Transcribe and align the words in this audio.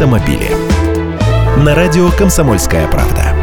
автомобили. 0.00 0.48
На 1.62 1.74
радио 1.74 2.08
«Комсомольская 2.16 2.88
правда». 2.88 3.36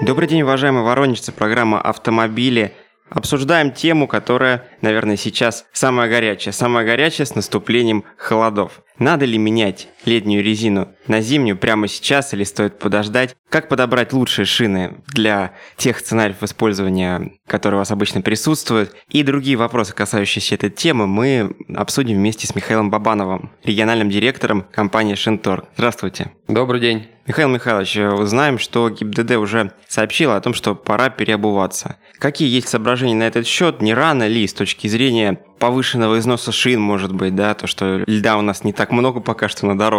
Добрый 0.00 0.26
день, 0.26 0.40
уважаемые 0.40 0.84
воронежцы. 0.84 1.32
Программа 1.32 1.82
«Автомобили». 1.82 2.72
Обсуждаем 3.10 3.72
тему, 3.72 4.08
которая, 4.08 4.64
наверное, 4.80 5.18
сейчас 5.18 5.66
самая 5.74 6.08
горячая. 6.08 6.52
Самая 6.52 6.86
горячая 6.86 7.26
с 7.26 7.34
наступлением 7.34 8.04
холодов. 8.16 8.80
Надо 8.98 9.26
ли 9.26 9.36
менять 9.36 9.88
летнюю 10.06 10.42
резину 10.42 10.88
на 11.06 11.20
зимнюю 11.20 11.56
прямо 11.56 11.88
сейчас 11.88 12.32
или 12.32 12.44
стоит 12.44 12.78
подождать? 12.78 13.36
Как 13.48 13.68
подобрать 13.68 14.12
лучшие 14.12 14.44
шины 14.44 14.98
для 15.08 15.52
тех 15.76 15.98
сценариев 15.98 16.42
использования, 16.42 17.32
которые 17.46 17.78
у 17.78 17.80
вас 17.80 17.90
обычно 17.90 18.22
присутствуют? 18.22 18.94
И 19.08 19.22
другие 19.22 19.56
вопросы, 19.56 19.94
касающиеся 19.94 20.54
этой 20.54 20.70
темы, 20.70 21.06
мы 21.06 21.54
обсудим 21.74 22.16
вместе 22.16 22.46
с 22.46 22.54
Михаилом 22.54 22.90
Бабановым, 22.90 23.50
региональным 23.62 24.10
директором 24.10 24.66
компании 24.72 25.14
«Шинторг». 25.14 25.66
Здравствуйте. 25.76 26.32
Добрый 26.48 26.80
день. 26.80 27.08
Михаил 27.26 27.48
Михайлович, 27.48 27.96
узнаем, 27.96 28.58
что 28.58 28.88
ГИБДД 28.88 29.32
уже 29.32 29.72
сообщила 29.88 30.36
о 30.36 30.40
том, 30.40 30.54
что 30.54 30.76
пора 30.76 31.10
переобуваться. 31.10 31.96
Какие 32.18 32.48
есть 32.48 32.68
соображения 32.68 33.16
на 33.16 33.24
этот 33.24 33.48
счет? 33.48 33.82
Не 33.82 33.94
рано 33.94 34.28
ли 34.28 34.46
с 34.46 34.54
точки 34.54 34.86
зрения 34.86 35.40
повышенного 35.58 36.18
износа 36.18 36.52
шин, 36.52 36.80
может 36.80 37.12
быть, 37.12 37.34
да, 37.34 37.54
то, 37.54 37.66
что 37.66 38.04
льда 38.06 38.36
у 38.36 38.42
нас 38.42 38.62
не 38.62 38.72
так 38.72 38.92
много 38.92 39.20
пока 39.20 39.48
что 39.48 39.66
на 39.66 39.76
дорогах, 39.76 39.95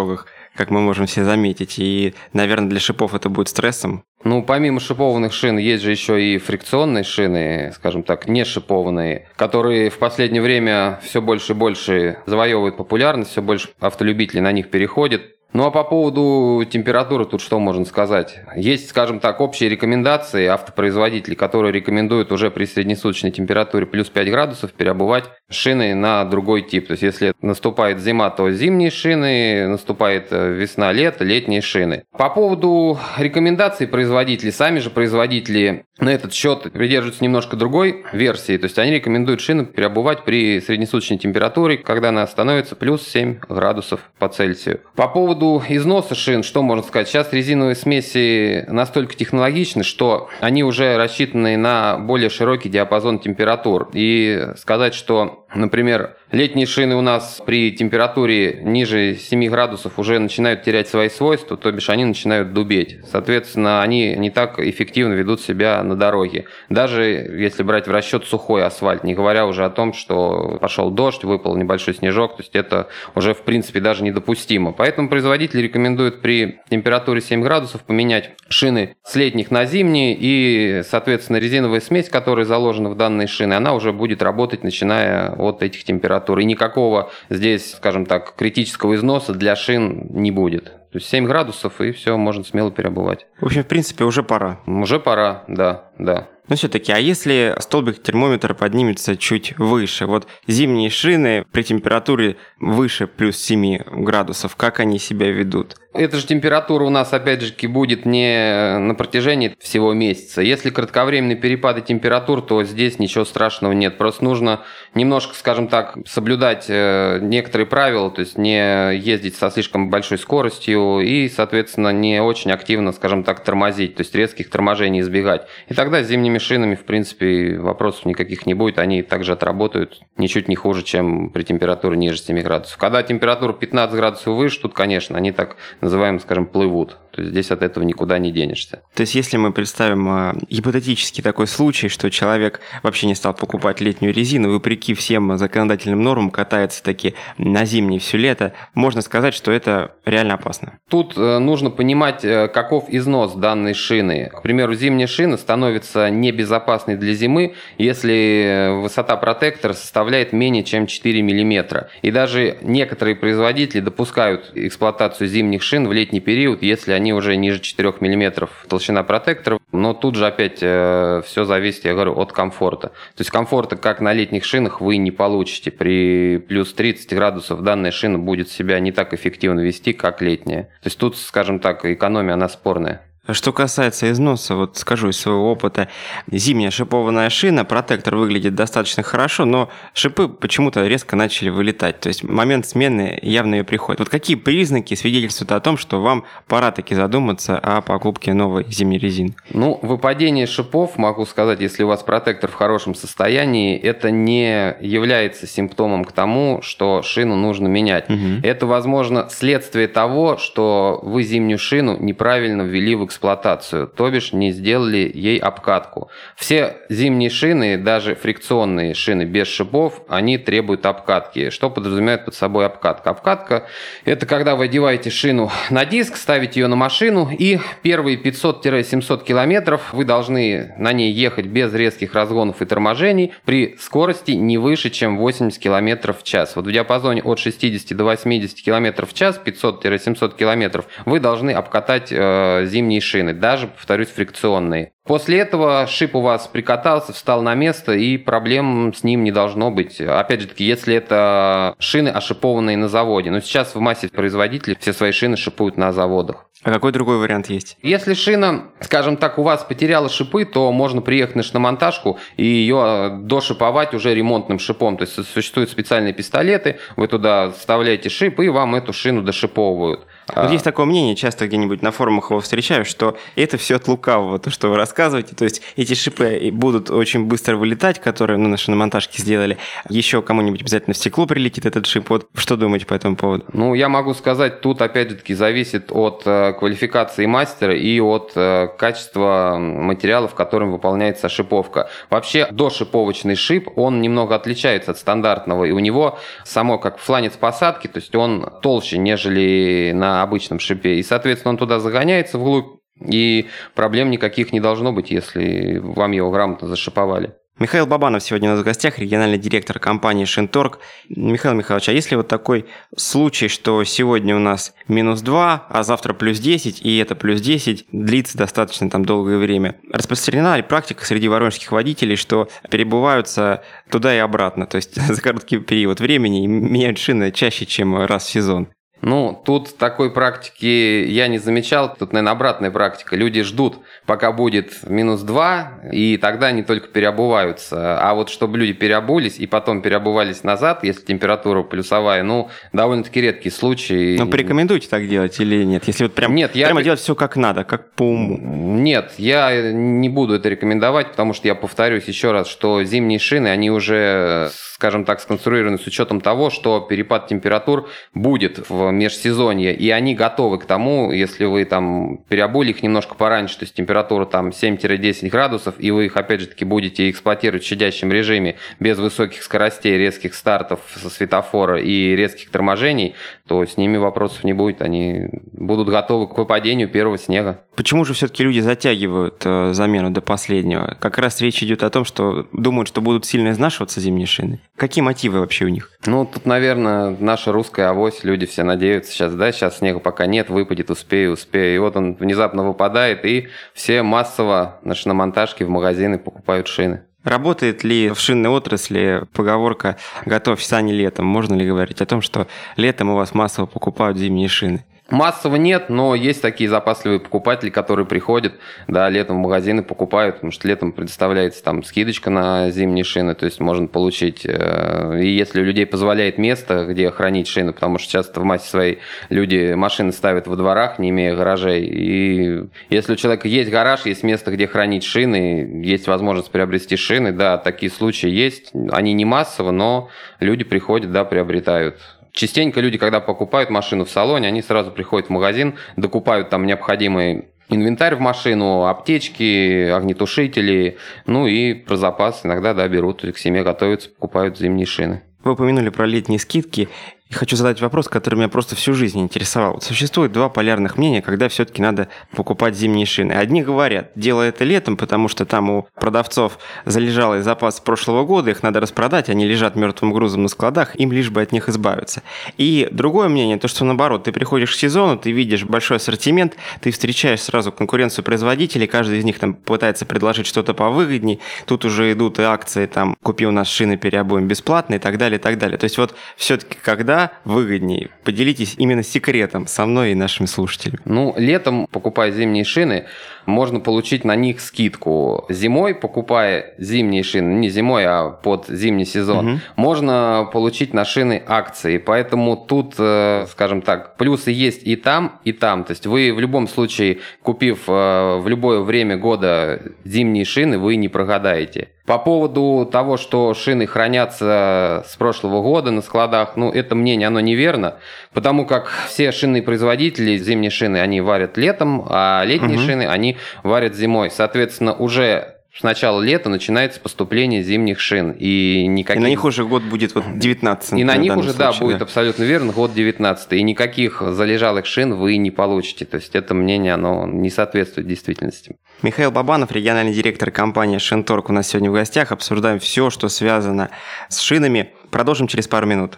как 0.55 0.71
мы 0.71 0.81
можем 0.81 1.05
все 1.05 1.23
заметить, 1.23 1.75
и, 1.77 2.15
наверное, 2.33 2.69
для 2.69 2.79
шипов 2.79 3.13
это 3.13 3.29
будет 3.29 3.47
стрессом. 3.47 4.03
Ну, 4.23 4.43
помимо 4.43 4.79
шипованных 4.79 5.31
шин, 5.31 5.57
есть 5.57 5.83
же 5.83 5.91
еще 5.91 6.21
и 6.21 6.37
фрикционные 6.39 7.03
шины, 7.03 7.71
скажем 7.75 8.03
так, 8.03 8.27
не 8.27 8.43
шипованные, 8.43 9.27
которые 9.35 9.89
в 9.89 9.99
последнее 9.99 10.41
время 10.41 10.99
все 11.03 11.21
больше 11.21 11.53
и 11.53 11.55
больше 11.55 12.17
завоевывают 12.25 12.75
популярность, 12.75 13.31
все 13.31 13.41
больше 13.41 13.69
автолюбителей 13.79 14.41
на 14.41 14.51
них 14.51 14.69
переходят. 14.69 15.21
Ну 15.53 15.65
а 15.65 15.71
по 15.71 15.83
поводу 15.83 16.65
температуры 16.65 17.25
тут 17.25 17.41
что 17.41 17.59
можно 17.59 17.85
сказать? 17.85 18.41
Есть, 18.55 18.89
скажем 18.89 19.19
так, 19.19 19.39
общие 19.39 19.69
рекомендации 19.69 20.45
автопроизводителей, 20.45 21.35
которые 21.35 21.71
рекомендуют 21.71 22.31
уже 22.31 22.51
при 22.51 22.65
среднесуточной 22.65 23.31
температуре 23.31 23.85
плюс 23.85 24.09
5 24.09 24.29
градусов 24.29 24.73
переобувать 24.73 25.25
шины 25.49 25.95
на 25.95 26.25
другой 26.25 26.61
тип. 26.61 26.87
То 26.87 26.91
есть 26.91 27.03
если 27.03 27.33
наступает 27.41 27.99
зима, 27.99 28.29
то 28.29 28.51
зимние 28.51 28.91
шины, 28.91 29.67
наступает 29.67 30.27
э, 30.31 30.53
весна, 30.53 30.91
лето, 30.91 31.23
летние 31.23 31.61
шины. 31.61 32.03
По 32.17 32.29
поводу 32.29 32.99
рекомендаций 33.17 33.87
производителей, 33.87 34.51
сами 34.51 34.79
же 34.79 34.89
производители 34.89 35.85
на 35.99 36.09
этот 36.09 36.33
счет 36.33 36.71
придерживаются 36.71 37.23
немножко 37.23 37.55
другой 37.55 38.05
версии. 38.13 38.57
То 38.57 38.65
есть 38.65 38.77
они 38.77 38.91
рекомендуют 38.91 39.41
шины 39.41 39.65
переобувать 39.65 40.25
при 40.25 40.59
среднесуточной 40.61 41.17
температуре, 41.17 41.77
когда 41.77 42.09
она 42.09 42.27
становится 42.27 42.75
плюс 42.75 43.07
7 43.07 43.39
градусов 43.49 44.01
по 44.19 44.27
Цельсию. 44.29 44.81
По 44.95 45.07
поводу 45.07 45.63
износа 45.67 46.13
шин, 46.15 46.43
что 46.43 46.61
можно 46.61 46.83
сказать? 46.83 47.07
Сейчас 47.07 47.33
резиновые 47.33 47.75
смеси 47.75 48.65
настолько 48.67 49.15
технологичны, 49.15 49.83
что 49.83 50.29
они 50.39 50.63
уже 50.63 50.97
рассчитаны 50.97 51.57
на 51.57 51.97
более 51.97 52.29
широкий 52.29 52.69
диапазон 52.69 53.19
температур. 53.19 53.89
И 53.93 54.49
сказать, 54.57 54.93
что 54.93 55.36
Например, 55.53 56.17
летние 56.31 56.65
шины 56.65 56.95
у 56.95 57.01
нас 57.01 57.41
при 57.45 57.71
температуре 57.71 58.61
ниже 58.63 59.15
7 59.15 59.47
градусов 59.49 59.99
уже 59.99 60.19
начинают 60.19 60.63
терять 60.63 60.87
свои 60.87 61.09
свойства, 61.09 61.57
то 61.57 61.71
бишь 61.71 61.89
они 61.89 62.05
начинают 62.05 62.53
дубеть. 62.53 62.99
Соответственно, 63.09 63.81
они 63.81 64.15
не 64.15 64.29
так 64.29 64.59
эффективно 64.59 65.13
ведут 65.13 65.41
себя 65.41 65.81
на 65.83 65.95
дороге. 65.95 66.45
Даже 66.69 67.03
если 67.03 67.63
брать 67.63 67.87
в 67.87 67.91
расчет 67.91 68.25
сухой 68.25 68.63
асфальт, 68.63 69.03
не 69.03 69.13
говоря 69.13 69.45
уже 69.45 69.65
о 69.65 69.69
том, 69.69 69.93
что 69.93 70.57
пошел 70.59 70.89
дождь, 70.89 71.23
выпал 71.23 71.55
небольшой 71.55 71.93
снежок, 71.93 72.37
то 72.37 72.41
есть 72.41 72.55
это 72.55 72.87
уже 73.15 73.33
в 73.33 73.43
принципе 73.43 73.79
даже 73.79 74.03
недопустимо. 74.03 74.71
Поэтому 74.71 75.09
производитель 75.09 75.61
рекомендует 75.61 76.21
при 76.21 76.59
температуре 76.69 77.21
7 77.21 77.41
градусов 77.41 77.83
поменять 77.83 78.31
шины 78.49 78.95
с 79.03 79.15
летних 79.15 79.51
на 79.51 79.65
зимние 79.65 80.15
и, 80.19 80.81
соответственно, 80.83 81.37
резиновая 81.37 81.79
смесь, 81.79 82.09
которая 82.09 82.45
заложена 82.45 82.89
в 82.89 82.95
данные 82.95 83.27
шины, 83.27 83.53
она 83.53 83.73
уже 83.73 83.93
будет 83.93 84.21
работать 84.21 84.63
начиная 84.63 85.31
от 85.31 85.63
этих 85.63 85.83
температур. 85.83 86.16
И 86.19 86.45
никакого 86.45 87.11
здесь, 87.29 87.73
скажем 87.75 88.05
так, 88.05 88.35
критического 88.35 88.95
износа 88.95 89.33
для 89.33 89.55
шин 89.55 90.07
не 90.11 90.31
будет. 90.31 90.65
То 90.65 90.99
есть 90.99 91.07
7 91.09 91.25
градусов, 91.25 91.81
и 91.81 91.91
все, 91.91 92.17
можно 92.17 92.43
смело 92.43 92.71
переобувать. 92.71 93.27
В 93.39 93.45
общем, 93.45 93.63
в 93.63 93.67
принципе, 93.67 94.03
уже 94.03 94.23
пора. 94.23 94.59
Уже 94.65 94.99
пора, 94.99 95.43
да, 95.47 95.91
да. 95.97 96.29
Но 96.47 96.55
все-таки, 96.55 96.91
а 96.91 96.97
если 96.97 97.55
столбик 97.59 98.01
термометра 98.01 98.53
поднимется 98.53 99.17
чуть 99.17 99.57
выше? 99.57 100.05
Вот 100.05 100.27
зимние 100.47 100.89
шины 100.89 101.45
при 101.51 101.63
температуре 101.63 102.37
выше 102.59 103.05
плюс 103.05 103.37
7 103.37 104.03
градусов, 104.03 104.55
как 104.55 104.79
они 104.79 104.97
себя 104.97 105.29
ведут? 105.29 105.75
Эта 105.97 106.17
же 106.17 106.25
температура 106.25 106.85
у 106.85 106.89
нас, 106.89 107.11
опять 107.11 107.41
же, 107.41 107.53
будет 107.67 108.05
не 108.05 108.77
на 108.79 108.95
протяжении 108.95 109.55
всего 109.59 109.93
месяца. 109.93 110.41
Если 110.41 110.69
кратковременные 110.69 111.35
перепады 111.35 111.81
температур, 111.81 112.41
то 112.41 112.63
здесь 112.63 112.99
ничего 112.99 113.25
страшного 113.25 113.73
нет. 113.73 113.97
Просто 113.97 114.23
нужно 114.23 114.61
немножко, 114.93 115.35
скажем 115.35 115.67
так, 115.67 115.97
соблюдать 116.05 116.67
э, 116.69 117.19
некоторые 117.21 117.67
правила, 117.67 118.09
то 118.09 118.21
есть 118.21 118.37
не 118.37 118.95
ездить 118.95 119.35
со 119.35 119.49
слишком 119.49 119.89
большой 119.89 120.17
скоростью 120.17 121.01
и, 121.01 121.27
соответственно, 121.27 121.91
не 121.91 122.21
очень 122.21 122.51
активно, 122.51 122.93
скажем 122.93 123.23
так, 123.23 123.43
тормозить, 123.43 123.95
то 123.95 124.01
есть 124.01 124.15
резких 124.15 124.49
торможений 124.49 125.01
избегать. 125.01 125.47
И 125.67 125.73
тогда 125.73 126.01
зимними 126.03 126.37
этими 126.37 126.39
шинами, 126.39 126.75
в 126.75 126.85
принципе, 126.85 127.57
вопросов 127.59 128.05
никаких 128.05 128.45
не 128.45 128.53
будет. 128.53 128.79
Они 128.79 129.01
также 129.01 129.33
отработают 129.33 129.99
ничуть 130.17 130.47
не 130.47 130.55
хуже, 130.55 130.83
чем 130.83 131.29
при 131.29 131.43
температуре 131.43 131.97
ниже 131.97 132.19
7 132.19 132.41
градусов. 132.41 132.77
Когда 132.77 133.03
температура 133.03 133.53
15 133.53 133.95
градусов 133.95 134.35
выше, 134.35 134.61
тут, 134.61 134.73
конечно, 134.73 135.17
они 135.17 135.31
так 135.31 135.57
называемые, 135.87 136.19
скажем, 136.19 136.45
плывут. 136.45 136.97
То 137.17 137.23
есть 137.23 137.31
здесь 137.31 137.49
от 137.49 137.63
этого 137.63 137.83
никуда 137.83 138.19
не 138.19 138.31
денешься. 138.31 138.83
То 138.93 139.01
есть 139.01 139.15
если 139.15 139.37
мы 139.37 139.51
представим 139.51 140.07
э, 140.07 140.33
гипотетический 140.49 141.23
такой 141.23 141.47
случай, 141.47 141.87
что 141.87 142.11
человек 142.11 142.59
вообще 142.83 143.07
не 143.07 143.15
стал 143.15 143.33
покупать 143.33 143.81
летнюю 143.81 144.13
резину, 144.13 144.53
вопреки 144.53 144.93
всем 144.93 145.35
законодательным 145.35 146.03
нормам 146.03 146.29
катается 146.29 146.83
таки 146.83 147.15
на 147.39 147.65
зимней 147.65 147.97
все 147.97 148.19
лето, 148.19 148.53
можно 148.75 149.01
сказать, 149.01 149.33
что 149.33 149.51
это 149.51 149.95
реально 150.05 150.35
опасно. 150.35 150.77
Тут 150.91 151.17
э, 151.17 151.39
нужно 151.39 151.71
понимать, 151.71 152.23
э, 152.23 152.49
каков 152.49 152.85
износ 152.87 153.33
данной 153.33 153.73
шины. 153.73 154.29
К 154.31 154.43
примеру, 154.43 154.75
зимняя 154.75 155.07
шина 155.07 155.37
становится 155.37 156.11
небезопасной 156.11 156.97
для 156.97 157.13
зимы, 157.15 157.55
если 157.79 158.79
высота 158.83 159.17
протектора 159.17 159.73
составляет 159.73 160.33
менее 160.33 160.63
чем 160.63 160.85
4 160.85 161.23
мм. 161.23 161.87
И 162.03 162.11
даже 162.11 162.59
некоторые 162.61 163.15
производители 163.15 163.79
допускают 163.79 164.51
эксплуатацию 164.53 165.27
зимних 165.27 165.63
шин 165.63 165.87
в 165.87 165.91
летний 165.93 166.19
период, 166.19 166.61
если 166.61 166.91
они 166.91 167.06
они 167.07 167.13
уже 167.13 167.37
ниже 167.37 167.59
4 167.61 167.93
мм 168.01 168.49
толщина 168.67 169.03
протекторов, 169.03 169.61
но 169.71 169.93
тут 169.93 170.15
же 170.15 170.27
опять 170.27 170.59
э, 170.61 171.21
все 171.25 171.45
зависит, 171.45 171.85
я 171.85 171.93
говорю, 171.93 172.19
от 172.19 172.33
комфорта. 172.33 172.89
То 172.89 173.21
есть 173.21 173.31
комфорта, 173.31 173.77
как 173.77 174.01
на 174.01 174.11
летних 174.11 174.43
шинах, 174.43 174.81
вы 174.81 174.97
не 174.97 175.11
получите. 175.11 175.71
При 175.71 176.37
плюс 176.37 176.73
30 176.73 177.13
градусов 177.13 177.63
данная 177.63 177.91
шина 177.91 178.19
будет 178.19 178.49
себя 178.49 178.79
не 178.81 178.91
так 178.91 179.13
эффективно 179.13 179.61
вести, 179.61 179.93
как 179.93 180.21
летняя. 180.21 180.63
То 180.81 180.87
есть 180.87 180.97
тут, 180.97 181.17
скажем 181.17 181.59
так, 181.59 181.85
экономия, 181.85 182.33
она 182.33 182.49
спорная. 182.49 183.06
Что 183.31 183.51
касается 183.51 184.09
износа, 184.11 184.55
вот 184.55 184.77
скажу 184.77 185.09
из 185.09 185.19
своего 185.19 185.51
опыта, 185.51 185.89
зимняя 186.31 186.71
шипованная 186.71 187.29
шина, 187.29 187.65
протектор 187.65 188.15
выглядит 188.15 188.55
достаточно 188.55 189.03
хорошо, 189.03 189.45
но 189.45 189.69
шипы 189.93 190.27
почему-то 190.27 190.85
резко 190.87 191.15
начали 191.15 191.49
вылетать. 191.49 191.99
То 191.99 192.07
есть 192.07 192.23
момент 192.23 192.65
смены 192.65 193.19
явно 193.21 193.55
ее 193.55 193.63
приходит. 193.63 193.99
Вот 193.99 194.09
какие 194.09 194.35
признаки 194.35 194.93
свидетельствуют 194.93 195.51
о 195.51 195.59
том, 195.59 195.77
что 195.77 196.01
вам 196.01 196.23
пора 196.47 196.71
таки 196.71 196.95
задуматься 196.95 197.57
о 197.57 197.81
покупке 197.81 198.33
новой 198.33 198.65
зимней 198.69 198.97
резины? 198.97 199.35
Ну, 199.49 199.79
выпадение 199.81 200.47
шипов, 200.47 200.97
могу 200.97 201.25
сказать, 201.25 201.59
если 201.59 201.83
у 201.83 201.87
вас 201.87 202.03
протектор 202.03 202.49
в 202.49 202.53
хорошем 202.53 202.95
состоянии, 202.95 203.77
это 203.77 204.09
не 204.09 204.75
является 204.79 205.47
симптомом 205.47 206.05
к 206.05 206.11
тому, 206.11 206.61
что 206.61 207.01
шину 207.01 207.35
нужно 207.35 207.67
менять. 207.67 208.09
Угу. 208.09 208.41
Это, 208.43 208.65
возможно, 208.65 209.27
следствие 209.29 209.87
того, 209.87 210.37
что 210.37 210.99
вы 211.03 211.23
зимнюю 211.23 211.59
шину 211.59 211.97
неправильно 211.97 212.61
ввели 212.61 212.95
в 212.95 213.05
эксплуатацию 213.05 213.16
эксплуатацию, 213.17 213.87
то 213.87 214.09
бишь 214.09 214.31
не 214.31 214.51
сделали 214.51 215.11
ей 215.13 215.39
обкатку. 215.39 216.09
Все 216.35 216.77
зимние 216.89 217.29
шины, 217.29 217.77
даже 217.77 218.13
фрикционные 218.13 218.93
шины 218.93 219.23
без 219.23 219.47
шипов, 219.47 220.01
они 220.07 220.37
требуют 220.37 220.85
обкатки. 220.85 221.49
Что 221.49 221.69
подразумевает 221.69 222.25
под 222.25 222.35
собой 222.35 222.67
обкатка? 222.67 223.09
Обкатка– 223.09 223.67
это 224.05 224.25
когда 224.25 224.55
вы 224.55 224.65
одеваете 224.65 225.09
шину 225.09 225.51
на 225.71 225.85
диск, 225.85 226.15
ставите 226.15 226.59
ее 226.59 226.67
на 226.67 226.75
машину, 226.75 227.29
и 227.31 227.59
первые 227.81 228.17
500-700 228.17 229.23
километров 229.23 229.93
вы 229.93 230.05
должны 230.05 230.75
на 230.77 230.93
ней 230.93 231.11
ехать 231.11 231.47
без 231.47 231.73
резких 231.73 232.13
разгонов 232.13 232.61
и 232.61 232.65
торможений 232.65 233.33
при 233.45 233.75
скорости 233.79 234.31
не 234.31 234.57
выше, 234.59 234.89
чем 234.91 235.17
80 235.17 235.59
километров 235.59 236.19
в 236.19 236.23
час. 236.23 236.55
Вот 236.55 236.67
в 236.67 236.71
диапазоне 236.71 237.23
от 237.23 237.39
60 237.39 237.97
до 237.97 238.03
80 238.03 238.61
километров 238.61 239.09
в 239.09 239.13
час, 239.13 239.39
500-700 239.43 240.37
километров, 240.37 240.85
вы 241.05 241.19
должны 241.19 241.51
обкатать 241.51 242.11
э, 242.11 242.65
зимние 242.67 243.01
шины, 243.07 243.33
даже, 243.33 243.67
повторюсь, 243.67 244.09
фрикционные. 244.09 244.91
После 245.07 245.39
этого 245.39 245.87
шип 245.87 246.15
у 246.15 246.21
вас 246.21 246.47
прикатался, 246.47 247.13
встал 247.13 247.41
на 247.41 247.55
место, 247.55 247.93
и 247.93 248.17
проблем 248.17 248.93
с 248.93 249.03
ним 249.03 249.23
не 249.23 249.31
должно 249.31 249.71
быть. 249.71 250.01
Опять 250.01 250.41
же 250.41 250.47
таки, 250.47 250.65
если 250.65 250.95
это 250.95 251.75
шины, 251.79 252.09
ошипованные 252.09 252.75
на 252.75 252.89
заводе. 252.89 253.31
Но 253.31 253.39
сейчас 253.39 253.73
в 253.73 253.79
массе 253.79 254.09
производителей 254.09 254.75
все 254.77 254.91
свои 254.91 255.13
шины 255.13 255.37
шипуют 255.37 255.77
на 255.77 255.93
заводах. 255.93 256.47
А 256.63 256.71
какой 256.71 256.91
другой 256.91 257.19
вариант 257.19 257.49
есть? 257.49 257.77
Если 257.81 258.13
шина, 258.15 258.65
скажем 258.81 259.15
так, 259.15 259.37
у 259.37 259.43
вас 259.43 259.63
потеряла 259.63 260.09
шипы, 260.09 260.43
то 260.43 260.71
можно 260.73 261.01
приехать 261.01 261.35
на 261.35 261.43
шиномонтажку 261.43 262.19
и 262.35 262.43
ее 262.43 263.19
дошиповать 263.21 263.93
уже 263.93 264.13
ремонтным 264.13 264.59
шипом. 264.59 264.97
То 264.97 265.03
есть 265.03 265.13
существуют 265.33 265.69
специальные 265.69 266.13
пистолеты, 266.13 266.79
вы 266.97 267.07
туда 267.07 267.51
вставляете 267.51 268.09
шип, 268.09 268.41
и 268.41 268.49
вам 268.49 268.75
эту 268.75 268.91
шину 268.91 269.21
дошиповывают. 269.21 270.05
Вот 270.35 270.49
а... 270.49 270.51
есть 270.51 270.63
такое 270.63 270.85
мнение, 270.85 271.15
часто 271.15 271.47
где-нибудь 271.47 271.81
на 271.81 271.91
форумах 271.91 272.31
его 272.31 272.41
встречаю, 272.41 272.85
что 272.85 273.17
это 273.35 273.57
все 273.57 273.77
от 273.77 273.87
лукавого, 273.87 274.39
то, 274.39 274.49
что 274.49 274.69
вы 274.69 274.75
рассказываете. 274.75 275.35
То 275.35 275.45
есть 275.45 275.61
эти 275.75 275.93
шипы 275.93 276.49
будут 276.51 276.89
очень 276.89 277.25
быстро 277.25 277.55
вылетать, 277.55 277.99
которые 277.99 278.37
ну, 278.37 278.49
на 278.49 278.57
шиномонтажке 278.57 279.21
сделали. 279.21 279.57
Еще 279.89 280.21
кому-нибудь 280.21 280.61
обязательно 280.61 280.93
в 280.93 280.97
стекло 280.97 281.25
прилетит 281.25 281.65
этот 281.65 281.85
шип. 281.85 282.09
Вот 282.09 282.27
что 282.35 282.57
думаете 282.57 282.85
по 282.85 282.93
этому 282.93 283.15
поводу? 283.15 283.45
Ну, 283.53 283.73
я 283.73 283.89
могу 283.89 284.13
сказать, 284.13 284.61
тут 284.61 284.81
опять 284.81 285.09
же 285.09 285.15
таки 285.15 285.33
зависит 285.33 285.91
от 285.91 286.23
э, 286.25 286.53
квалификации 286.53 287.25
мастера 287.25 287.75
и 287.75 287.99
от 287.99 288.33
э, 288.35 288.67
качества 288.77 289.57
материалов, 289.59 290.33
которым 290.33 290.71
выполняется 290.71 291.29
шиповка. 291.29 291.89
Вообще, 292.09 292.47
дошиповочный 292.51 293.35
шип, 293.35 293.69
он 293.75 294.01
немного 294.01 294.35
отличается 294.35 294.91
от 294.91 294.97
стандартного, 294.97 295.65
и 295.65 295.71
у 295.71 295.79
него 295.79 296.19
само 296.43 296.77
как 296.77 296.97
фланец 296.97 297.33
посадки, 297.33 297.87
то 297.87 297.99
есть 297.99 298.13
он 298.15 298.51
толще, 298.61 298.97
нежели 298.97 299.91
на 299.93 300.16
обычном 300.23 300.59
шипе. 300.59 300.95
И, 300.95 301.03
соответственно, 301.03 301.51
он 301.51 301.57
туда 301.57 301.79
загоняется 301.79 302.37
вглубь, 302.37 302.79
и 302.99 303.47
проблем 303.75 304.09
никаких 304.09 304.51
не 304.51 304.59
должно 304.59 304.91
быть, 304.91 305.11
если 305.11 305.77
вам 305.77 306.11
его 306.11 306.31
грамотно 306.31 306.67
зашиповали. 306.67 307.33
Михаил 307.59 307.87
Бабанов 307.87 308.21
сегодня 308.21 308.49
у 308.49 308.51
нас 308.51 308.61
в 308.61 308.65
гостях, 308.65 308.99
региональный 308.99 309.39
директор 309.39 309.79
компании 309.79 310.25
Шинторг. 310.25 310.77
Михаил 311.09 311.55
Михайлович, 311.55 311.89
а 311.89 311.91
если 311.91 312.15
вот 312.15 312.27
такой 312.27 312.67
случай, 312.95 313.47
что 313.47 313.83
сегодня 313.83 314.35
у 314.35 314.39
нас 314.39 314.75
минус 314.87 315.21
2, 315.21 315.65
а 315.67 315.83
завтра 315.83 316.13
плюс 316.13 316.37
10, 316.37 316.81
и 316.85 316.97
это 316.97 317.15
плюс 317.15 317.41
10 317.41 317.87
длится 317.91 318.37
достаточно 318.37 318.91
там 318.91 319.05
долгое 319.05 319.39
время, 319.39 319.75
распространена 319.91 320.55
ли 320.57 320.61
практика 320.61 321.03
среди 321.03 321.27
воронежских 321.27 321.71
водителей, 321.71 322.15
что 322.15 322.47
перебываются 322.69 323.63
туда 323.89 324.15
и 324.15 324.19
обратно, 324.19 324.67
то 324.67 324.75
есть 324.75 324.93
за 325.01 325.19
короткий 325.19 325.57
период 325.57 325.99
времени 325.99 326.45
меняют 326.45 326.99
шины 326.99 327.31
чаще, 327.31 327.65
чем 327.65 328.05
раз 328.05 328.25
в 328.25 328.29
сезон? 328.29 328.67
Ну, 329.01 329.39
тут 329.45 329.77
такой 329.77 330.11
практики 330.11 331.05
я 331.07 331.27
не 331.27 331.37
замечал. 331.37 331.95
Тут, 331.97 332.13
наверное, 332.13 332.33
обратная 332.33 332.71
практика. 332.71 333.15
Люди 333.15 333.43
ждут, 333.43 333.79
пока 334.05 334.31
будет 334.31 334.87
минус 334.87 335.21
2, 335.21 335.91
и 335.91 336.17
тогда 336.17 336.47
они 336.47 336.63
только 336.63 336.87
переобуваются. 336.87 337.99
А 338.01 338.13
вот 338.15 338.29
чтобы 338.29 338.57
люди 338.57 338.73
переобулись 338.73 339.37
и 339.37 339.45
потом 339.45 339.81
переобувались 339.81 340.43
назад, 340.43 340.83
если 340.83 341.01
температура 341.01 341.61
плюсовая, 341.61 342.23
ну, 342.23 342.49
довольно-таки 342.73 343.21
редкий 343.21 343.51
случай. 343.51 344.17
Ну, 344.17 344.27
порекомендуете 344.27 344.87
так 344.89 345.07
делать 345.07 345.39
или 345.39 345.63
нет? 345.63 345.83
Если 345.85 346.03
вот 346.03 346.13
прям, 346.13 346.33
нет, 346.33 346.55
я... 346.55 346.65
прямо 346.65 346.83
делать 346.83 346.99
все 346.99 347.13
как 347.13 347.35
надо, 347.35 347.63
как 347.63 347.91
по 347.91 348.03
уму. 348.03 348.37
Нет, 348.77 349.13
я 349.17 349.71
не 349.71 350.09
буду 350.09 350.35
это 350.35 350.49
рекомендовать, 350.49 351.11
потому 351.11 351.33
что 351.33 351.47
я 351.47 351.55
повторюсь 351.55 352.05
еще 352.05 352.31
раз, 352.31 352.47
что 352.47 352.83
зимние 352.83 353.19
шины, 353.19 353.47
они 353.47 353.69
уже 353.69 354.49
скажем 354.77 355.05
так, 355.05 355.19
сконструированы 355.19 355.79
с 355.79 355.87
учетом 355.87 356.21
того, 356.21 356.51
что 356.51 356.81
перепад 356.81 357.27
температур 357.27 357.89
будет 358.13 358.69
в 358.69 358.86
межсезонье, 358.91 359.73
и 359.75 359.89
они 359.89 360.15
готовы 360.15 360.59
к 360.59 360.65
тому, 360.65 361.11
если 361.11 361.45
вы 361.45 361.65
там 361.65 362.19
переобули 362.29 362.71
их 362.71 362.83
немножко 362.83 363.15
пораньше, 363.15 363.59
то 363.59 363.65
есть 363.65 363.75
температура 363.75 364.25
там 364.25 364.49
7-10 364.49 365.29
градусов, 365.29 365.75
и 365.79 365.91
вы 365.91 366.05
их 366.05 366.17
опять 366.17 366.41
же 366.41 366.47
таки 366.47 366.65
будете 366.65 367.09
эксплуатировать 367.09 367.63
в 367.63 367.67
щадящем 367.67 368.11
режиме 368.11 368.55
без 368.79 368.97
высоких 368.97 369.43
скоростей, 369.43 369.97
резких 369.97 370.35
стартов 370.35 370.79
со 370.95 371.09
светофора 371.09 371.81
и 371.81 372.15
резких 372.15 372.49
торможений, 372.49 373.15
то 373.47 373.65
с 373.65 373.77
ними 373.77 373.97
вопросов 373.97 374.43
не 374.43 374.53
будет, 374.53 374.81
они 374.81 375.29
будут 375.53 375.89
готовы 375.89 376.27
к 376.27 376.37
выпадению 376.37 376.89
первого 376.89 377.17
снега. 377.17 377.61
Почему 377.75 378.05
же 378.05 378.13
все-таки 378.13 378.43
люди 378.43 378.59
затягивают 378.59 379.41
э, 379.45 379.73
замену 379.73 380.09
до 380.09 380.21
последнего? 380.21 380.97
Как 380.99 381.17
раз 381.17 381.41
речь 381.41 381.61
идет 381.61 381.83
о 381.83 381.89
том, 381.89 382.05
что 382.05 382.47
думают, 382.51 382.87
что 382.87 383.01
будут 383.01 383.25
сильно 383.25 383.51
изнашиваться 383.51 383.99
зимние 383.99 384.27
шины. 384.27 384.59
Какие 384.75 385.03
мотивы 385.03 385.39
вообще 385.39 385.65
у 385.65 385.69
них? 385.69 385.91
Ну, 386.05 386.25
тут, 386.25 386.45
наверное, 386.45 387.15
наша 387.19 387.51
русская 387.51 387.89
авось, 387.89 388.23
люди 388.23 388.45
все 388.45 388.63
надеются 388.63 388.76
сейчас, 389.05 389.33
да, 389.33 389.51
сейчас 389.51 389.79
снега 389.79 389.99
пока 389.99 390.25
нет, 390.25 390.49
выпадет, 390.49 390.89
успею, 390.89 391.33
успею. 391.33 391.75
И 391.75 391.79
вот 391.79 391.95
он 391.95 392.15
внезапно 392.15 392.63
выпадает, 392.63 393.25
и 393.25 393.49
все 393.73 394.03
массово 394.03 394.79
на 394.83 394.95
шиномонтажке 394.95 395.65
в 395.65 395.69
магазины 395.69 396.17
покупают 396.17 396.67
шины. 396.67 397.03
Работает 397.23 397.83
ли 397.83 398.09
в 398.09 398.19
шинной 398.19 398.49
отрасли 398.49 399.23
поговорка 399.33 399.97
«готовь 400.25 400.61
сани 400.61 400.93
летом»? 400.93 401.25
Можно 401.25 401.55
ли 401.55 401.67
говорить 401.67 401.99
о 401.99 402.05
том, 402.05 402.21
что 402.21 402.47
летом 402.77 403.09
у 403.09 403.15
вас 403.15 403.33
массово 403.33 403.65
покупают 403.65 404.17
зимние 404.17 404.47
шины? 404.47 404.85
Массово 405.09 405.55
нет, 405.55 405.89
но 405.89 406.15
есть 406.15 406.41
такие 406.41 406.69
запасливые 406.69 407.21
покупатели, 407.21 407.69
которые 407.69 408.05
приходят, 408.05 408.55
да, 408.89 409.09
летом 409.09 409.37
в 409.37 409.39
магазины 409.39 409.81
покупают, 409.81 410.35
потому 410.35 410.51
что 410.51 410.67
летом 410.67 410.91
предоставляется 410.91 411.63
там 411.63 411.83
скидочка 411.83 412.29
на 412.29 412.71
зимние 412.71 413.05
шины, 413.05 413.33
то 413.33 413.45
есть 413.45 413.61
можно 413.61 413.87
получить, 413.87 414.41
э, 414.45 415.19
и 415.21 415.29
если 415.29 415.61
у 415.61 415.63
людей 415.63 415.85
позволяет 415.85 416.37
место, 416.37 416.87
где 416.87 417.09
хранить 417.09 417.47
шины, 417.47 417.71
потому 417.71 417.99
что 417.99 418.11
часто 418.11 418.41
в 418.41 418.43
массе 418.43 418.69
своей 418.69 418.99
люди 419.29 419.73
машины 419.75 420.11
ставят 420.11 420.45
во 420.45 420.57
дворах, 420.57 420.99
не 420.99 421.09
имея 421.09 421.37
гаражей, 421.37 421.85
и 421.85 422.63
если 422.89 423.13
у 423.13 423.15
человека 423.15 423.47
есть 423.47 423.71
гараж, 423.71 424.05
есть 424.05 424.23
место, 424.23 424.51
где 424.51 424.67
хранить 424.67 425.05
шины, 425.05 425.83
есть 425.85 426.07
возможность 426.07 426.51
приобрести 426.51 426.97
шины, 426.97 427.31
да, 427.31 427.57
такие 427.57 427.91
случаи 427.91 428.29
есть, 428.29 428.71
они 428.91 429.13
не 429.13 429.23
массово, 429.23 429.71
но 429.71 430.09
люди 430.41 430.65
приходят, 430.65 431.13
да, 431.13 431.23
приобретают. 431.23 432.16
Частенько 432.37 432.81
люди, 432.81 432.99
когда 432.99 433.19
покупают 433.19 433.71
машину 433.71 434.05
в 434.05 434.11
салоне, 434.11 434.49
они 434.49 434.61
сразу 434.61 434.91
приходят 434.91 435.27
в 435.27 435.31
магазин, 435.31 435.73
докупают 435.95 436.49
там 436.49 436.67
необходимый 436.67 437.45
инвентарь 437.67 438.15
в 438.15 438.19
машину, 438.19 438.85
аптечки, 438.85 439.89
огнетушители, 439.89 440.97
ну 441.25 441.47
и 441.47 441.73
про 441.73 441.95
запас 441.95 442.41
иногда, 442.45 442.75
да, 442.75 442.87
берут, 442.87 443.23
к 443.23 443.39
семье 443.39 443.63
готовятся, 443.63 444.11
покупают 444.11 444.55
зимние 444.55 444.85
шины. 444.85 445.23
Вы 445.43 445.53
упомянули 445.53 445.89
про 445.89 446.05
летние 446.05 446.37
скидки. 446.37 446.89
И 447.29 447.33
хочу 447.33 447.57
задать 447.57 447.81
вопрос, 447.81 448.07
который 448.07 448.35
меня 448.35 448.47
просто 448.47 448.75
всю 448.75 448.93
жизнь 448.93 449.19
интересовал. 449.19 449.81
Существует 449.81 450.31
два 450.31 450.47
полярных 450.47 450.97
мнения, 450.97 451.21
когда 451.21 451.49
все-таки 451.49 451.81
надо 451.81 452.07
покупать 452.33 452.75
зимние 452.75 453.05
шины. 453.05 453.33
Одни 453.33 453.61
говорят, 453.61 454.11
делай 454.15 454.47
это 454.47 454.63
летом, 454.63 454.95
потому 454.95 455.27
что 455.27 455.45
там 455.45 455.69
у 455.69 455.87
продавцов 455.95 456.57
залежалый 456.85 457.41
запас 457.41 457.81
прошлого 457.81 458.23
года, 458.23 458.51
их 458.51 458.63
надо 458.63 458.79
распродать, 458.79 459.29
они 459.29 459.45
лежат 459.45 459.75
мертвым 459.75 460.13
грузом 460.13 460.43
на 460.43 460.47
складах, 460.47 460.95
им 460.95 461.11
лишь 461.11 461.29
бы 461.29 461.41
от 461.41 461.51
них 461.51 461.67
избавиться. 461.67 462.23
И 462.57 462.87
другое 462.91 463.27
мнение, 463.27 463.57
то, 463.57 463.67
что 463.67 463.83
наоборот, 463.83 464.23
ты 464.23 464.31
приходишь 464.31 464.71
к 464.71 464.77
сезону, 464.77 465.17
ты 465.17 465.31
видишь 465.31 465.65
большой 465.65 465.97
ассортимент, 465.97 466.55
ты 466.79 466.91
встречаешь 466.91 467.41
сразу 467.41 467.73
конкуренцию 467.73 468.23
производителей, 468.23 468.87
каждый 468.87 469.19
из 469.19 469.25
них 469.25 469.37
там 469.37 469.53
пытается 469.53 470.05
предложить 470.05 470.47
что-то 470.47 470.73
повыгоднее, 470.73 471.39
тут 471.65 471.83
уже 471.83 472.09
идут 472.13 472.39
и 472.39 472.43
акции, 472.43 472.85
там, 472.85 473.17
купи 473.21 473.45
у 473.45 473.51
нас 473.51 473.67
шины, 473.67 473.97
переобуем 473.97 474.47
бесплатно 474.47 474.95
и 474.95 474.99
так 474.99 475.17
далее, 475.17 475.39
и 475.39 475.41
так 475.41 475.57
далее. 475.57 475.77
То 475.77 475.83
есть 475.83 475.97
вот 475.97 476.15
все-таки 476.37 476.77
когда 476.81 477.16
выгоднее? 477.45 478.09
Поделитесь 478.23 478.75
именно 478.77 479.03
секретом 479.03 479.67
со 479.67 479.85
мной 479.85 480.11
и 480.11 480.15
нашими 480.15 480.47
слушателями. 480.47 480.99
Ну, 481.05 481.33
летом, 481.37 481.87
покупая 481.91 482.31
зимние 482.31 482.63
шины, 482.63 483.05
можно 483.45 483.79
получить 483.79 484.25
на 484.25 484.35
них 484.35 484.59
скидку. 484.59 485.45
Зимой, 485.49 485.95
покупая 485.95 486.75
зимние 486.77 487.23
шины, 487.23 487.53
не 487.53 487.69
зимой, 487.69 488.05
а 488.05 488.29
под 488.29 488.67
зимний 488.67 489.05
сезон, 489.05 489.47
угу. 489.47 489.59
можно 489.75 490.49
получить 490.51 490.93
на 490.93 491.05
шины 491.05 491.41
акции. 491.47 491.97
Поэтому 491.97 492.57
тут, 492.57 492.95
э, 492.99 493.45
скажем 493.49 493.81
так, 493.81 494.17
плюсы 494.17 494.51
есть 494.51 494.83
и 494.83 494.95
там, 494.95 495.39
и 495.45 495.53
там. 495.53 495.83
То 495.85 495.91
есть 495.91 496.05
вы 496.05 496.33
в 496.33 496.39
любом 496.39 496.67
случае, 496.67 497.19
купив 497.41 497.83
э, 497.87 498.37
в 498.37 498.47
любое 498.47 498.81
время 498.81 499.17
года 499.17 499.81
зимние 500.03 500.45
шины, 500.45 500.77
вы 500.77 500.97
не 500.97 501.07
прогадаете. 501.07 501.89
По 502.07 502.19
поводу 502.19 502.87
того, 502.89 503.17
что 503.17 503.53
шины 503.53 503.85
хранятся 503.85 505.03
с 505.05 505.17
прошлого 505.17 505.61
года 505.61 505.91
на 505.91 506.01
складах, 506.01 506.55
ну, 506.55 506.71
это 506.71 506.95
мнение, 506.95 507.27
оно 507.27 507.41
неверно, 507.41 507.95
потому 508.33 508.65
как 508.65 508.87
все 509.09 509.33
шинные 509.33 509.61
производители, 509.61 510.37
зимние 510.37 510.71
шины, 510.71 511.01
они 511.01 511.19
варят 511.19 511.57
летом, 511.57 512.05
а 512.09 512.45
летние 512.45 512.77
угу. 512.77 512.85
шины, 512.85 513.07
они 513.07 513.35
варят 513.61 513.93
зимой. 513.93 514.31
Соответственно, 514.31 514.93
уже 514.93 515.56
с 515.79 515.83
начала 515.83 516.21
лета 516.21 516.49
начинается 516.49 516.99
поступление 516.99 517.61
зимних 517.61 517.99
шин. 517.99 518.31
И, 518.31 518.87
никаких... 518.87 519.21
и 519.21 519.23
на 519.23 519.29
них 519.29 519.43
уже 519.43 519.63
год 519.63 519.83
будет 519.83 520.15
вот 520.15 520.23
19. 520.35 520.93
И 520.93 521.03
на 521.03 521.15
них 521.17 521.37
уже, 521.37 521.53
случае, 521.53 521.71
да, 521.71 521.85
будет 521.85 522.01
абсолютно 522.01 522.43
верно, 522.43 522.73
год 522.73 522.93
19. 522.93 523.53
И 523.53 523.61
никаких 523.61 524.21
залежалых 524.21 524.87
шин 524.87 525.13
вы 525.13 525.37
не 525.37 525.51
получите. 525.51 526.05
То 526.05 526.17
есть 526.17 526.35
это 526.35 526.55
мнение, 526.55 526.95
оно 526.95 527.27
не 527.27 527.51
соответствует 527.51 528.07
действительности. 528.07 528.75
Михаил 529.03 529.31
Бабанов, 529.31 529.71
региональный 529.71 530.13
директор 530.13 530.49
компании 530.49 530.97
«Шинторг» 530.97 531.49
у 531.49 531.53
нас 531.53 531.67
сегодня 531.67 531.91
в 531.91 531.93
гостях. 531.93 532.31
Обсуждаем 532.31 532.79
все, 532.79 533.11
что 533.11 533.29
связано 533.29 533.91
с 534.29 534.39
шинами. 534.39 534.93
Продолжим 535.11 535.47
через 535.47 535.67
пару 535.67 535.85
минут. 535.85 536.17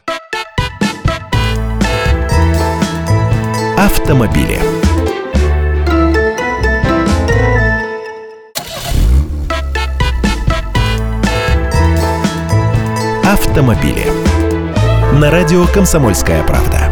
Автомобили. 3.78 4.79
Автомобили. 13.32 14.06
На 15.20 15.30
радио 15.30 15.64
«Комсомольская 15.68 16.44
правда». 16.44 16.90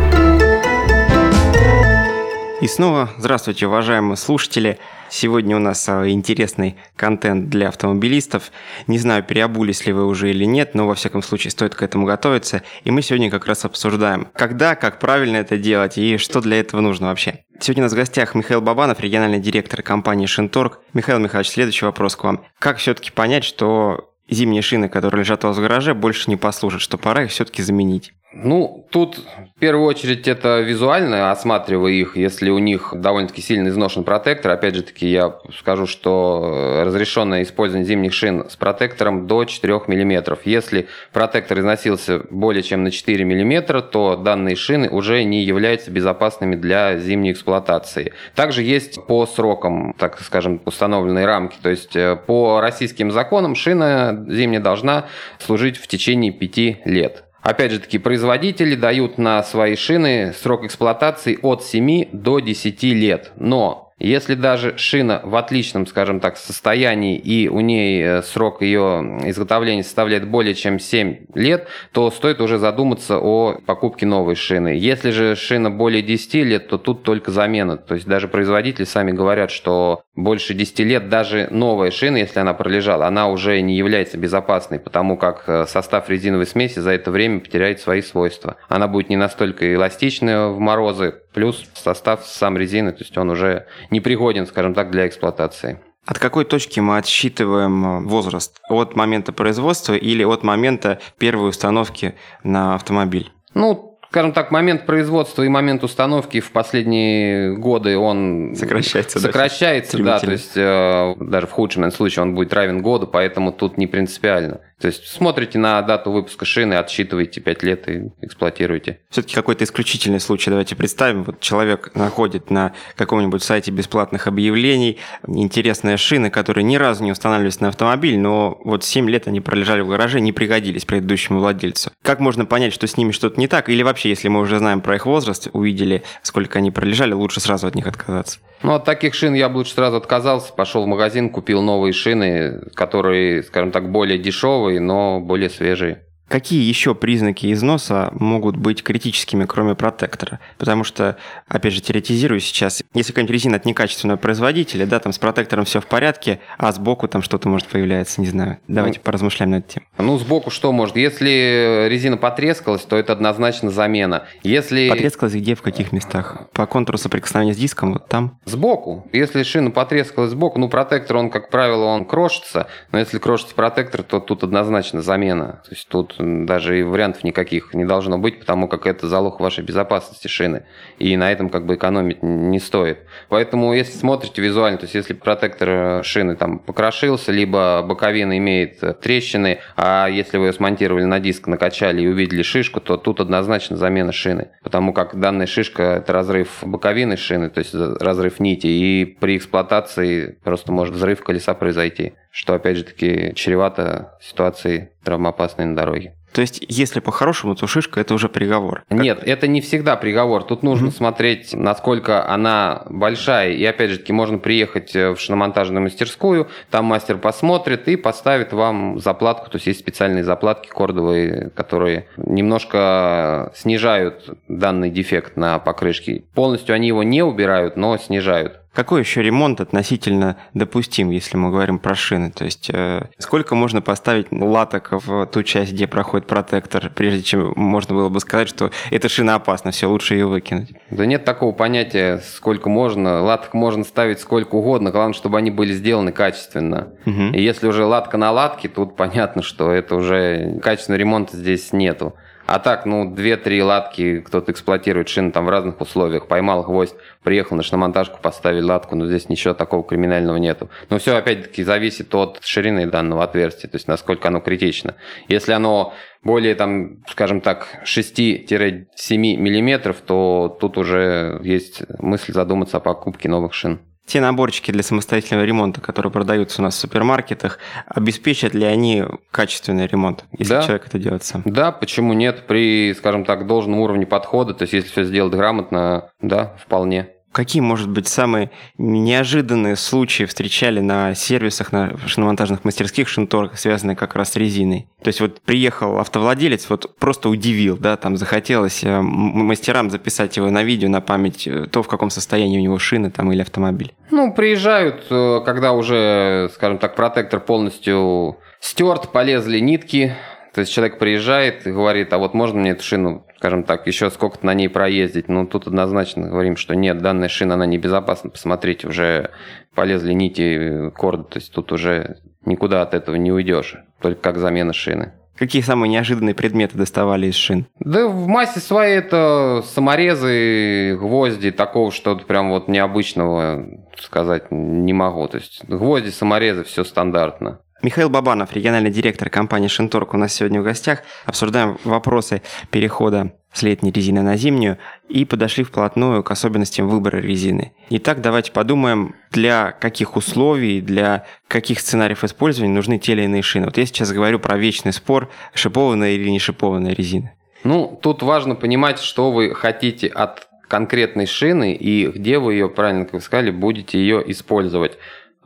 И 2.61 2.67
снова 2.67 3.09
здравствуйте, 3.17 3.65
уважаемые 3.65 4.17
слушатели. 4.17 4.77
Сегодня 5.09 5.55
у 5.55 5.59
нас 5.59 5.89
а, 5.89 6.07
интересный 6.07 6.75
контент 6.95 7.49
для 7.49 7.69
автомобилистов. 7.69 8.51
Не 8.85 8.99
знаю, 8.99 9.23
переобулись 9.23 9.87
ли 9.87 9.93
вы 9.93 10.05
уже 10.05 10.29
или 10.29 10.45
нет, 10.45 10.75
но 10.75 10.85
во 10.85 10.93
всяком 10.93 11.23
случае 11.23 11.49
стоит 11.49 11.73
к 11.73 11.81
этому 11.81 12.05
готовиться. 12.05 12.61
И 12.83 12.91
мы 12.91 13.01
сегодня 13.01 13.31
как 13.31 13.47
раз 13.47 13.65
обсуждаем, 13.65 14.27
когда, 14.35 14.75
как 14.75 14.99
правильно 14.99 15.37
это 15.37 15.57
делать 15.57 15.97
и 15.97 16.17
что 16.17 16.39
для 16.41 16.59
этого 16.59 16.81
нужно 16.81 17.07
вообще. 17.07 17.45
Сегодня 17.59 17.81
у 17.81 17.85
нас 17.85 17.93
в 17.93 17.95
гостях 17.95 18.35
Михаил 18.35 18.61
Бабанов, 18.61 18.99
региональный 18.99 19.39
директор 19.39 19.81
компании 19.81 20.27
«Шинторг». 20.27 20.81
Михаил 20.93 21.17
Михайлович, 21.17 21.49
следующий 21.49 21.85
вопрос 21.85 22.15
к 22.15 22.23
вам. 22.23 22.45
Как 22.59 22.77
все-таки 22.77 23.09
понять, 23.09 23.43
что 23.43 24.06
зимние 24.29 24.61
шины, 24.61 24.89
которые 24.89 25.19
лежат 25.19 25.43
у 25.43 25.47
вас 25.47 25.57
в 25.57 25.61
гараже, 25.61 25.93
больше 25.93 26.29
не 26.29 26.35
послужат, 26.35 26.81
что 26.81 26.97
пора 26.97 27.23
их 27.23 27.31
все-таки 27.31 27.61
заменить? 27.61 28.13
Ну, 28.43 28.85
тут 28.91 29.17
в 29.17 29.59
первую 29.59 29.87
очередь 29.87 30.27
это 30.27 30.59
визуально, 30.59 31.31
осматривая 31.31 31.91
их, 31.91 32.15
если 32.17 32.51
у 32.51 32.59
них 32.59 32.93
довольно-таки 32.95 33.41
сильно 33.41 33.69
изношен 33.69 34.03
протектор. 34.03 34.51
Опять 34.51 34.75
же 34.75 34.83
таки, 34.83 35.09
я 35.09 35.37
скажу, 35.57 35.87
что 35.87 36.41
э, 36.43 36.83
разрешенное 36.83 37.41
использование 37.41 37.87
зимних 37.87 38.13
шин 38.13 38.47
с 38.47 38.55
протектором 38.55 39.25
до 39.25 39.43
4 39.45 39.81
мм. 39.87 40.37
Если 40.45 40.87
протектор 41.13 41.59
износился 41.59 42.21
более 42.29 42.61
чем 42.61 42.83
на 42.83 42.91
4 42.91 43.25
мм, 43.25 43.81
то 43.81 44.15
данные 44.15 44.55
шины 44.55 44.87
уже 44.89 45.23
не 45.23 45.43
являются 45.43 45.89
безопасными 45.89 46.55
для 46.55 46.97
зимней 46.97 47.31
эксплуатации. 47.31 48.13
Также 48.35 48.61
есть 48.61 49.03
по 49.07 49.25
срокам, 49.25 49.95
так 49.97 50.19
скажем, 50.19 50.61
установленные 50.65 51.25
рамки. 51.25 51.57
То 51.59 51.69
есть 51.69 51.95
э, 51.95 52.15
по 52.15 52.61
российским 52.61 53.11
законам 53.11 53.55
шина 53.55 54.25
зимняя 54.29 54.61
должна 54.61 55.05
служить 55.39 55.77
в 55.77 55.87
течение 55.87 56.31
5 56.31 56.85
лет. 56.85 57.23
Опять 57.41 57.71
же 57.71 57.79
таки, 57.79 57.97
производители 57.97 58.75
дают 58.75 59.17
на 59.17 59.43
свои 59.43 59.75
шины 59.75 60.33
срок 60.33 60.65
эксплуатации 60.65 61.39
от 61.41 61.63
7 61.63 62.09
до 62.11 62.39
10 62.39 62.83
лет. 62.83 63.31
Но 63.37 63.86
если 63.99 64.35
даже 64.35 64.77
шина 64.77 65.21
в 65.23 65.35
отличном, 65.35 65.87
скажем 65.87 66.19
так, 66.19 66.37
состоянии 66.37 67.17
и 67.17 67.47
у 67.49 67.61
ней 67.61 68.03
э, 68.03 68.21
срок 68.21 68.61
ее 68.61 69.19
изготовления 69.25 69.83
составляет 69.83 70.27
более 70.27 70.53
чем 70.53 70.79
7 70.79 71.25
лет, 71.33 71.67
то 71.91 72.11
стоит 72.11 72.39
уже 72.39 72.59
задуматься 72.59 73.17
о 73.17 73.57
покупке 73.65 74.05
новой 74.05 74.35
шины. 74.35 74.69
Если 74.77 75.09
же 75.09 75.35
шина 75.35 75.71
более 75.71 76.03
10 76.03 76.33
лет, 76.35 76.67
то 76.67 76.77
тут 76.77 77.01
только 77.03 77.31
замена. 77.31 77.77
То 77.77 77.95
есть 77.95 78.07
даже 78.07 78.27
производители 78.27 78.85
сами 78.85 79.11
говорят, 79.11 79.49
что 79.49 80.01
больше 80.15 80.53
10 80.53 80.79
лет 80.79 81.09
даже 81.09 81.47
новая 81.49 81.89
шина, 81.89 82.17
если 82.17 82.39
она 82.39 82.53
пролежала, 82.53 83.07
она 83.07 83.29
уже 83.29 83.61
не 83.61 83.75
является 83.75 84.17
безопасной, 84.17 84.79
потому 84.79 85.17
как 85.17 85.43
э, 85.47 85.65
состав 85.67 86.07
резиновой 86.09 86.45
смеси 86.45 86.79
за 86.79 86.91
это 86.91 87.09
время 87.09 87.39
потеряет 87.39 87.79
свои 87.79 88.03
свойства. 88.03 88.57
Она 88.69 88.87
будет 88.87 89.09
не 89.09 89.15
настолько 89.15 89.73
эластичная 89.73 90.49
в 90.49 90.59
морозы, 90.59 91.15
плюс 91.37 91.63
состав 91.75 92.25
сам 92.25 92.57
резины, 92.57 92.91
то 92.91 93.03
есть 93.03 93.15
он 93.15 93.29
уже 93.29 93.67
непригоден, 93.91 94.47
скажем 94.47 94.73
так, 94.73 94.89
для 94.89 95.05
эксплуатации. 95.05 95.79
От 96.07 96.17
какой 96.17 96.45
точки 96.45 96.79
мы 96.79 96.97
отсчитываем 96.97 97.85
э, 97.85 97.99
возраст? 98.07 98.57
От 98.69 98.95
момента 98.95 99.31
производства 99.31 99.93
или 99.93 100.23
от 100.23 100.41
момента 100.41 100.99
первой 101.19 101.49
установки 101.49 102.15
на 102.43 102.73
автомобиль? 102.73 103.31
Ну, 103.53 103.99
скажем 104.09 104.31
так, 104.31 104.49
момент 104.49 104.87
производства 104.87 105.43
и 105.43 105.47
момент 105.47 105.83
установки 105.83 106.39
в 106.39 106.51
последние 106.51 107.55
годы 107.55 107.99
он 107.99 108.55
сокращается, 108.55 109.19
сокращается, 109.19 109.97
да, 109.99 110.03
да 110.03 110.19
то 110.19 110.31
есть 110.31 110.53
э, 110.55 111.15
даже 111.19 111.45
в 111.45 111.51
худшем 111.51 111.91
случае 111.91 112.23
он 112.23 112.33
будет 112.33 112.51
равен 112.51 112.81
году, 112.81 113.05
поэтому 113.05 113.51
тут 113.51 113.77
не 113.77 113.85
принципиально. 113.85 114.61
То 114.79 114.87
есть 114.87 115.07
смотрите 115.07 115.57
на 115.57 115.81
дату 115.81 116.11
выпуска 116.11 116.45
шины, 116.45 116.75
отсчитываете 116.75 117.41
5 117.41 117.63
лет 117.63 117.89
и 117.89 118.11
эксплуатируете. 118.21 118.99
Все-таки 119.09 119.33
какой-то 119.33 119.63
исключительный 119.63 120.19
случай 120.19 120.51
давайте 120.51 120.75
представим. 120.75 121.23
Вот 121.23 121.39
человек 121.39 121.91
находит 121.95 122.51
на 122.51 122.73
каком-нибудь 122.95 123.41
сайте 123.41 123.71
бесплатных 123.71 124.27
объявлений 124.27 124.99
интересные 125.27 125.97
шины, 125.97 126.29
которые 126.29 126.63
ни 126.63 126.75
разу 126.75 127.03
не 127.03 127.11
устанавливались 127.11 127.59
на 127.59 127.69
автомобиль, 127.69 128.19
но 128.19 128.59
вот 128.63 128.83
7 128.83 129.09
лет 129.09 129.27
они 129.27 129.41
пролежали 129.41 129.81
в 129.81 129.87
гараже, 129.87 130.19
не 130.19 130.31
пригодились 130.31 130.85
предыдущему 130.85 131.39
владельцу. 131.39 131.91
Как 132.03 132.19
можно 132.19 132.45
понять, 132.45 132.73
что 132.73 132.85
с 132.85 132.97
ними 132.97 133.11
что-то 133.11 133.39
не 133.39 133.47
так? 133.47 133.69
Или 133.69 133.81
вообще, 133.81 134.09
если 134.09 134.27
мы 134.27 134.41
уже 134.41 134.59
знаем 134.59 134.81
про 134.81 134.95
их 134.95 135.07
возраст, 135.07 135.49
увидели, 135.53 136.03
сколько 136.21 136.59
они 136.59 136.69
пролежали, 136.69 137.13
лучше 137.13 137.39
сразу 137.39 137.65
от 137.65 137.73
них 137.73 137.87
отказаться? 137.87 138.39
Ну, 138.63 138.73
от 138.73 138.85
таких 138.85 139.13
шин 139.13 139.35
я 139.35 139.49
бы 139.49 139.57
лучше 139.57 139.73
сразу 139.73 139.97
отказался, 139.97 140.51
пошел 140.51 140.83
в 140.83 140.87
магазин, 140.87 141.29
купил 141.29 141.61
новые 141.61 141.93
шины, 141.93 142.59
которые, 142.73 143.43
скажем 143.43 143.71
так, 143.71 143.91
более 143.91 144.17
дешевые, 144.17 144.66
но 144.79 145.19
более 145.19 145.49
свежие. 145.49 146.06
Какие 146.27 146.67
еще 146.67 146.93
признаки 146.93 147.51
износа 147.53 148.09
могут 148.11 148.57
быть 148.57 148.83
критическими, 148.83 149.45
кроме 149.45 149.75
протектора? 149.75 150.39
Потому 150.57 150.83
что, 150.83 151.15
опять 151.47 151.73
же, 151.73 151.81
теоретизирую 151.81 152.41
сейчас, 152.41 152.83
если 152.93 153.13
какая-нибудь 153.13 153.33
резина 153.33 153.55
от 153.55 153.65
некачественного 153.65 154.17
производителя, 154.17 154.85
да, 154.85 154.99
там 154.99 155.13
с 155.13 155.19
протектором 155.19 155.63
все 155.63 155.79
в 155.79 155.85
порядке, 155.85 156.39
а 156.57 156.73
сбоку 156.73 157.07
там 157.07 157.21
что-то 157.21 157.47
может 157.47 157.67
появляться, 157.67 158.19
не 158.19 158.27
знаю. 158.27 158.57
Давайте 158.67 158.99
ну, 158.99 159.03
поразмышляем 159.05 159.51
на 159.51 159.55
эту 159.57 159.73
тему. 159.75 159.85
Ну, 159.97 160.17
сбоку 160.17 160.49
что 160.49 160.73
может? 160.73 160.97
Если 160.97 161.87
резина 161.89 162.17
потрескалась, 162.17 162.81
то 162.81 162.97
это 162.97 163.13
однозначно 163.13 163.71
замена. 163.71 164.25
Если... 164.43 164.89
Потрескалась 164.89 165.33
где, 165.33 165.55
в 165.55 165.61
каких 165.61 165.93
местах? 165.93 166.49
По 166.51 166.65
контуру 166.65 166.97
соприкосновения 166.97 167.53
с 167.53 167.57
диском, 167.57 167.93
вот 167.93 168.09
там? 168.09 168.37
Сбоку. 168.43 169.07
Если 169.13 169.43
шина 169.43 169.71
потрескалась 169.71 170.31
сбоку, 170.31 170.59
ну, 170.59 170.67
протектор, 170.67 171.15
он, 171.15 171.29
как 171.29 171.49
правило, 171.49 171.85
он 171.85 172.03
крошится, 172.03 172.67
но 172.91 172.99
если 172.99 173.17
крошится 173.17 173.55
протектор, 173.55 174.03
то 174.03 174.19
тут 174.19 174.43
однозначно 174.43 175.01
замена. 175.01 175.61
То 175.63 175.71
есть 175.71 175.87
тут 175.87 176.16
даже 176.19 176.79
и 176.79 176.83
вариантов 176.83 177.23
никаких 177.23 177.73
не 177.73 177.85
должно 177.85 178.17
быть, 178.17 178.39
потому 178.39 178.67
как 178.67 178.85
это 178.87 179.07
залог 179.07 179.39
вашей 179.39 179.63
безопасности 179.63 180.27
шины. 180.27 180.65
И 180.97 181.15
на 181.17 181.31
этом 181.31 181.49
как 181.49 181.65
бы 181.65 181.75
экономить 181.75 182.23
не 182.23 182.59
стоит. 182.59 182.99
Поэтому 183.29 183.73
если 183.73 183.93
смотрите 183.93 184.41
визуально, 184.41 184.77
то 184.77 184.85
есть 184.85 184.95
если 184.95 185.13
протектор 185.13 186.03
шины 186.03 186.35
там 186.35 186.59
покрошился, 186.59 187.31
либо 187.31 187.83
боковина 187.83 188.37
имеет 188.37 188.79
трещины, 189.01 189.59
а 189.75 190.07
если 190.07 190.37
вы 190.37 190.47
ее 190.47 190.53
смонтировали 190.53 191.03
на 191.03 191.19
диск, 191.19 191.47
накачали 191.47 192.01
и 192.01 192.07
увидели 192.07 192.41
шишку, 192.41 192.79
то 192.79 192.97
тут 192.97 193.19
однозначно 193.19 193.77
замена 193.77 194.11
шины. 194.11 194.49
Потому 194.63 194.93
как 194.93 195.19
данная 195.19 195.47
шишка– 195.47 195.83
это 195.97 196.13
разрыв 196.13 196.59
боковины 196.61 197.17
шины, 197.17 197.49
то 197.49 197.59
есть 197.59 197.73
разрыв 197.73 198.39
нити, 198.39 198.67
и 198.67 199.05
при 199.05 199.37
эксплуатации 199.37 200.37
просто 200.43 200.71
может 200.71 200.95
взрыв 200.95 201.23
колеса 201.23 201.53
произойти, 201.53 202.13
что 202.31 202.53
опять 202.53 202.77
же 202.77 202.83
таки 202.83 203.33
чревато 203.35 204.17
ситуацией 204.21 204.89
травмоопасной 205.07 205.65
на 205.65 205.75
дороге. 205.75 206.13
То 206.33 206.41
есть, 206.41 206.63
если 206.67 206.99
по-хорошему, 206.99 207.55
то 207.55 207.65
шишка 207.65 208.01
это 208.01 208.13
уже 208.13 208.27
приговор. 208.27 208.83
Как... 208.89 208.99
Нет, 208.99 209.23
это 209.25 209.47
не 209.47 209.61
всегда 209.61 209.95
приговор. 209.95 210.43
Тут 210.43 210.61
нужно 210.61 210.87
mm-hmm. 210.87 210.97
смотреть, 210.97 211.53
насколько 211.53 212.29
она 212.29 212.83
большая. 212.89 213.53
И 213.53 213.63
опять 213.63 213.91
же 213.91 213.97
таки, 213.97 214.11
можно 214.11 214.37
приехать 214.37 214.93
в 214.93 215.15
шиномонтажную 215.17 215.81
мастерскую, 215.81 216.49
там 216.69 216.85
мастер 216.85 217.17
посмотрит 217.17 217.87
и 217.87 217.95
поставит 217.95 218.51
вам 218.51 218.99
заплатку. 218.99 219.49
То 219.49 219.55
есть 219.55 219.67
есть 219.67 219.79
специальные 219.79 220.25
заплатки 220.25 220.67
кордовые, 220.67 221.49
которые 221.55 222.07
немножко 222.17 223.51
снижают 223.55 224.37
данный 224.49 224.89
дефект 224.89 225.37
на 225.37 225.59
покрышке. 225.59 226.25
Полностью 226.35 226.75
они 226.75 226.87
его 226.87 227.03
не 227.03 227.23
убирают, 227.23 227.77
но 227.77 227.97
снижают. 227.97 228.59
Какой 228.77 228.99
еще 229.01 229.23
ремонт 229.23 229.59
относительно 229.59 230.37
допустим, 230.53 231.09
если 231.09 231.35
мы 231.35 231.49
говорим 231.49 231.79
про 231.79 231.95
шины? 231.95 232.29
То 232.29 232.45
есть 232.45 232.69
э, 232.71 233.07
сколько 233.17 233.55
можно 233.55 233.81
поставить 233.81 234.27
латок 234.31 234.89
в 234.91 235.25
ту 235.25 235.41
часть, 235.41 235.73
где 235.73 235.87
проходит 235.87 236.27
протектор, 236.27 236.91
прежде 236.93 237.23
чем 237.23 237.53
можно 237.55 237.95
было 237.95 238.09
бы 238.09 238.19
сказать, 238.19 238.47
что 238.47 238.69
эта 238.91 239.09
шина 239.09 239.33
опасна, 239.33 239.71
все, 239.71 239.89
лучше 239.89 240.13
ее 240.13 240.27
выкинуть? 240.27 240.73
Да 240.91 241.07
нет 241.07 241.25
такого 241.25 241.53
понятия, 241.53 242.21
сколько 242.35 242.69
можно. 242.69 243.23
Латок 243.23 243.55
можно 243.55 243.83
ставить 243.83 244.19
сколько 244.19 244.53
угодно, 244.53 244.91
главное, 244.91 245.13
чтобы 245.13 245.39
они 245.39 245.49
были 245.49 245.73
сделаны 245.73 246.11
качественно. 246.11 246.89
Угу. 247.07 247.33
И 247.33 247.41
если 247.41 247.65
уже 247.65 247.83
латка 247.83 248.17
на 248.17 248.31
латке, 248.31 248.69
тут 248.69 248.95
понятно, 248.95 249.41
что 249.41 249.71
это 249.71 249.95
уже 249.95 250.59
качественного 250.61 250.99
ремонта 250.99 251.35
здесь 251.35 251.73
нету. 251.73 252.13
А 252.47 252.59
так, 252.59 252.85
ну, 252.85 253.13
две-три 253.13 253.61
латки 253.61 254.21
кто-то 254.21 254.53
эксплуатирует 254.53 255.09
шины 255.09 255.31
там 255.31 255.45
в 255.45 255.49
разных 255.49 255.81
условиях. 255.81 256.27
Поймал 256.29 256.63
гвоздь, 256.63 256.95
приехал 257.21 257.57
на 257.57 257.61
шиномонтажку, 257.61 258.19
поставил 258.21 258.67
латку, 258.67 258.95
но 258.95 259.05
здесь 259.05 259.27
ничего 259.27 259.53
такого 259.53 259.83
криминального 259.83 260.37
нету. 260.37 260.69
Но 260.89 260.97
все, 260.97 261.17
опять-таки, 261.17 261.63
зависит 261.63 262.15
от 262.15 262.39
ширины 262.41 262.87
данного 262.87 263.25
отверстия, 263.25 263.69
то 263.69 263.75
есть 263.75 263.89
насколько 263.89 264.29
оно 264.29 264.39
критично. 264.39 264.95
Если 265.27 265.51
оно 265.51 265.93
более, 266.23 266.55
там, 266.55 267.03
скажем 267.09 267.41
так, 267.41 267.67
6-7 267.83 268.87
миллиметров, 269.17 269.97
то 270.05 270.57
тут 270.61 270.77
уже 270.77 271.41
есть 271.43 271.83
мысль 271.99 272.31
задуматься 272.31 272.77
о 272.77 272.79
покупке 272.79 273.27
новых 273.27 273.53
шин. 273.53 273.81
Те 274.07 274.21
наборчики 274.21 274.71
для 274.71 274.83
самостоятельного 274.83 275.43
ремонта, 275.43 275.81
которые 275.81 276.13
продаются 276.13 276.61
у 276.61 276.63
нас 276.63 276.75
в 276.75 276.79
супермаркетах, 276.79 277.59
обеспечат 277.87 278.53
ли 278.53 278.63
они 278.63 279.03
качественный 279.31 279.85
ремонт, 279.85 280.23
если 280.31 280.53
да. 280.53 280.61
человек 280.63 280.87
это 280.87 280.97
делает 280.97 281.25
сам? 281.25 281.41
Да, 281.43 281.73
почему 281.73 282.13
нет? 282.13 282.47
При, 282.47 282.95
скажем 282.97 283.25
так, 283.25 283.45
должном 283.45 283.79
уровне 283.79 284.05
подхода, 284.05 284.53
то 284.53 284.63
есть 284.63 284.73
если 284.73 284.89
все 284.89 285.03
сделать 285.03 285.33
грамотно, 285.33 286.09
да, 286.21 286.55
вполне. 286.57 287.09
Какие, 287.37 287.61
может 287.61 287.87
быть, 287.87 288.07
самые 288.07 288.49
неожиданные 288.79 289.75
случаи 289.75 290.23
встречали 290.23 290.79
на 290.79 291.13
сервисах, 291.13 291.71
на 291.71 291.95
шиномонтажных 292.07 292.65
мастерских, 292.65 293.07
шинторгах, 293.07 293.59
связанные 293.59 293.95
как 293.95 294.15
раз 294.15 294.31
с 294.31 294.35
резиной? 294.37 294.87
То 295.03 295.09
есть 295.09 295.21
вот 295.21 295.41
приехал 295.41 295.99
автовладелец, 295.99 296.67
вот 296.67 296.97
просто 296.97 297.29
удивил, 297.29 297.77
да, 297.77 297.95
там 297.95 298.17
захотелось 298.17 298.83
э, 298.83 299.01
мастерам 299.01 299.91
записать 299.91 300.35
его 300.35 300.49
на 300.49 300.63
видео, 300.63 300.89
на 300.89 300.99
память, 300.99 301.45
э, 301.45 301.67
то, 301.67 301.83
в 301.83 301.87
каком 301.87 302.09
состоянии 302.09 302.57
у 302.57 302.61
него 302.63 302.79
шины 302.79 303.11
там 303.11 303.31
или 303.31 303.43
автомобиль. 303.43 303.93
Ну, 304.09 304.33
приезжают, 304.33 305.05
э, 305.11 305.41
когда 305.45 305.73
уже, 305.73 306.49
скажем 306.55 306.79
так, 306.79 306.95
протектор 306.95 307.39
полностью 307.39 308.37
стерт, 308.59 309.11
полезли 309.11 309.59
нитки, 309.59 310.15
то 310.57 310.61
есть 310.61 310.73
человек 310.73 310.97
приезжает 310.97 311.67
и 311.67 311.71
говорит, 311.71 312.11
а 312.13 312.17
вот 312.17 312.33
можно 312.33 312.59
мне 312.59 312.71
эту 312.71 312.81
шину, 312.81 313.27
скажем 313.37 313.61
так, 313.61 313.85
еще 313.85 314.09
сколько-то 314.09 314.43
на 314.43 314.55
ней 314.55 314.69
проездить? 314.69 315.29
Ну, 315.29 315.45
тут 315.45 315.67
однозначно 315.67 316.29
говорим, 316.29 316.57
что 316.57 316.73
нет, 316.73 316.97
данная 316.97 317.29
шина, 317.29 317.53
она 317.53 317.67
небезопасна. 317.67 318.31
Посмотрите, 318.31 318.87
уже 318.87 319.29
полезли 319.75 320.13
нити 320.13 320.89
корда, 320.95 321.25
то 321.25 321.37
есть 321.37 321.53
тут 321.53 321.71
уже 321.71 322.17
никуда 322.43 322.81
от 322.81 322.95
этого 322.95 323.17
не 323.17 323.31
уйдешь, 323.31 323.75
только 324.01 324.19
как 324.19 324.39
замена 324.39 324.73
шины. 324.73 325.13
Какие 325.37 325.61
самые 325.61 325.91
неожиданные 325.91 326.33
предметы 326.33 326.75
доставали 326.75 327.27
из 327.27 327.35
шин? 327.35 327.67
Да 327.79 328.07
в 328.07 328.25
массе 328.25 328.59
своей 328.59 328.97
это 328.97 329.63
саморезы, 329.63 330.97
гвозди, 330.97 331.51
такого 331.51 331.91
что-то 331.91 332.25
прям 332.25 332.49
вот 332.49 332.67
необычного 332.67 333.63
сказать 333.99 334.45
не 334.49 334.93
могу. 334.93 335.27
То 335.27 335.37
есть 335.37 335.63
гвозди, 335.67 336.09
саморезы, 336.09 336.63
все 336.63 336.83
стандартно. 336.83 337.59
Михаил 337.83 338.09
Бабанов, 338.09 338.53
региональный 338.53 338.89
директор 338.89 339.29
компании 339.29 339.67
«Шинторг» 339.67 340.15
у 340.15 340.17
нас 340.17 340.33
сегодня 340.33 340.61
в 340.61 340.63
гостях. 340.63 341.03
Обсуждаем 341.25 341.77
вопросы 341.83 342.41
перехода 342.71 343.33
с 343.53 343.61
летней 343.61 343.91
резины 343.91 344.23
на 344.23 344.35
зимнюю 344.35 344.79
и 345.09 345.25
подошли 345.25 345.63
вплотную 345.63 346.23
к 346.23 346.31
особенностям 346.31 346.87
выбора 346.87 347.17
резины. 347.17 347.73
Итак, 347.91 348.21
давайте 348.21 348.51
подумаем, 348.51 349.15
для 349.31 349.73
каких 349.73 350.15
условий, 350.15 350.81
для 350.81 351.25
каких 351.47 351.79
сценариев 351.79 352.23
использования 352.23 352.73
нужны 352.73 352.97
те 352.97 353.11
или 353.11 353.23
иные 353.23 353.43
шины. 353.43 353.65
Вот 353.65 353.77
я 353.77 353.85
сейчас 353.85 354.11
говорю 354.11 354.39
про 354.39 354.57
вечный 354.57 354.91
спор, 354.91 355.29
шипованная 355.53 356.13
или 356.13 356.29
не 356.29 356.39
шипованная 356.39 356.95
резина. 356.95 357.31
Ну, 357.63 357.99
тут 358.01 358.23
важно 358.23 358.55
понимать, 358.55 358.99
что 358.99 359.31
вы 359.31 359.53
хотите 359.53 360.07
от 360.07 360.47
конкретной 360.67 361.27
шины 361.27 361.73
и 361.73 362.07
где 362.07 362.39
вы 362.39 362.53
ее, 362.53 362.69
правильно 362.69 363.05
как 363.05 363.13
вы 363.13 363.21
сказали, 363.21 363.51
будете 363.51 363.99
ее 363.99 364.23
использовать. 364.31 364.97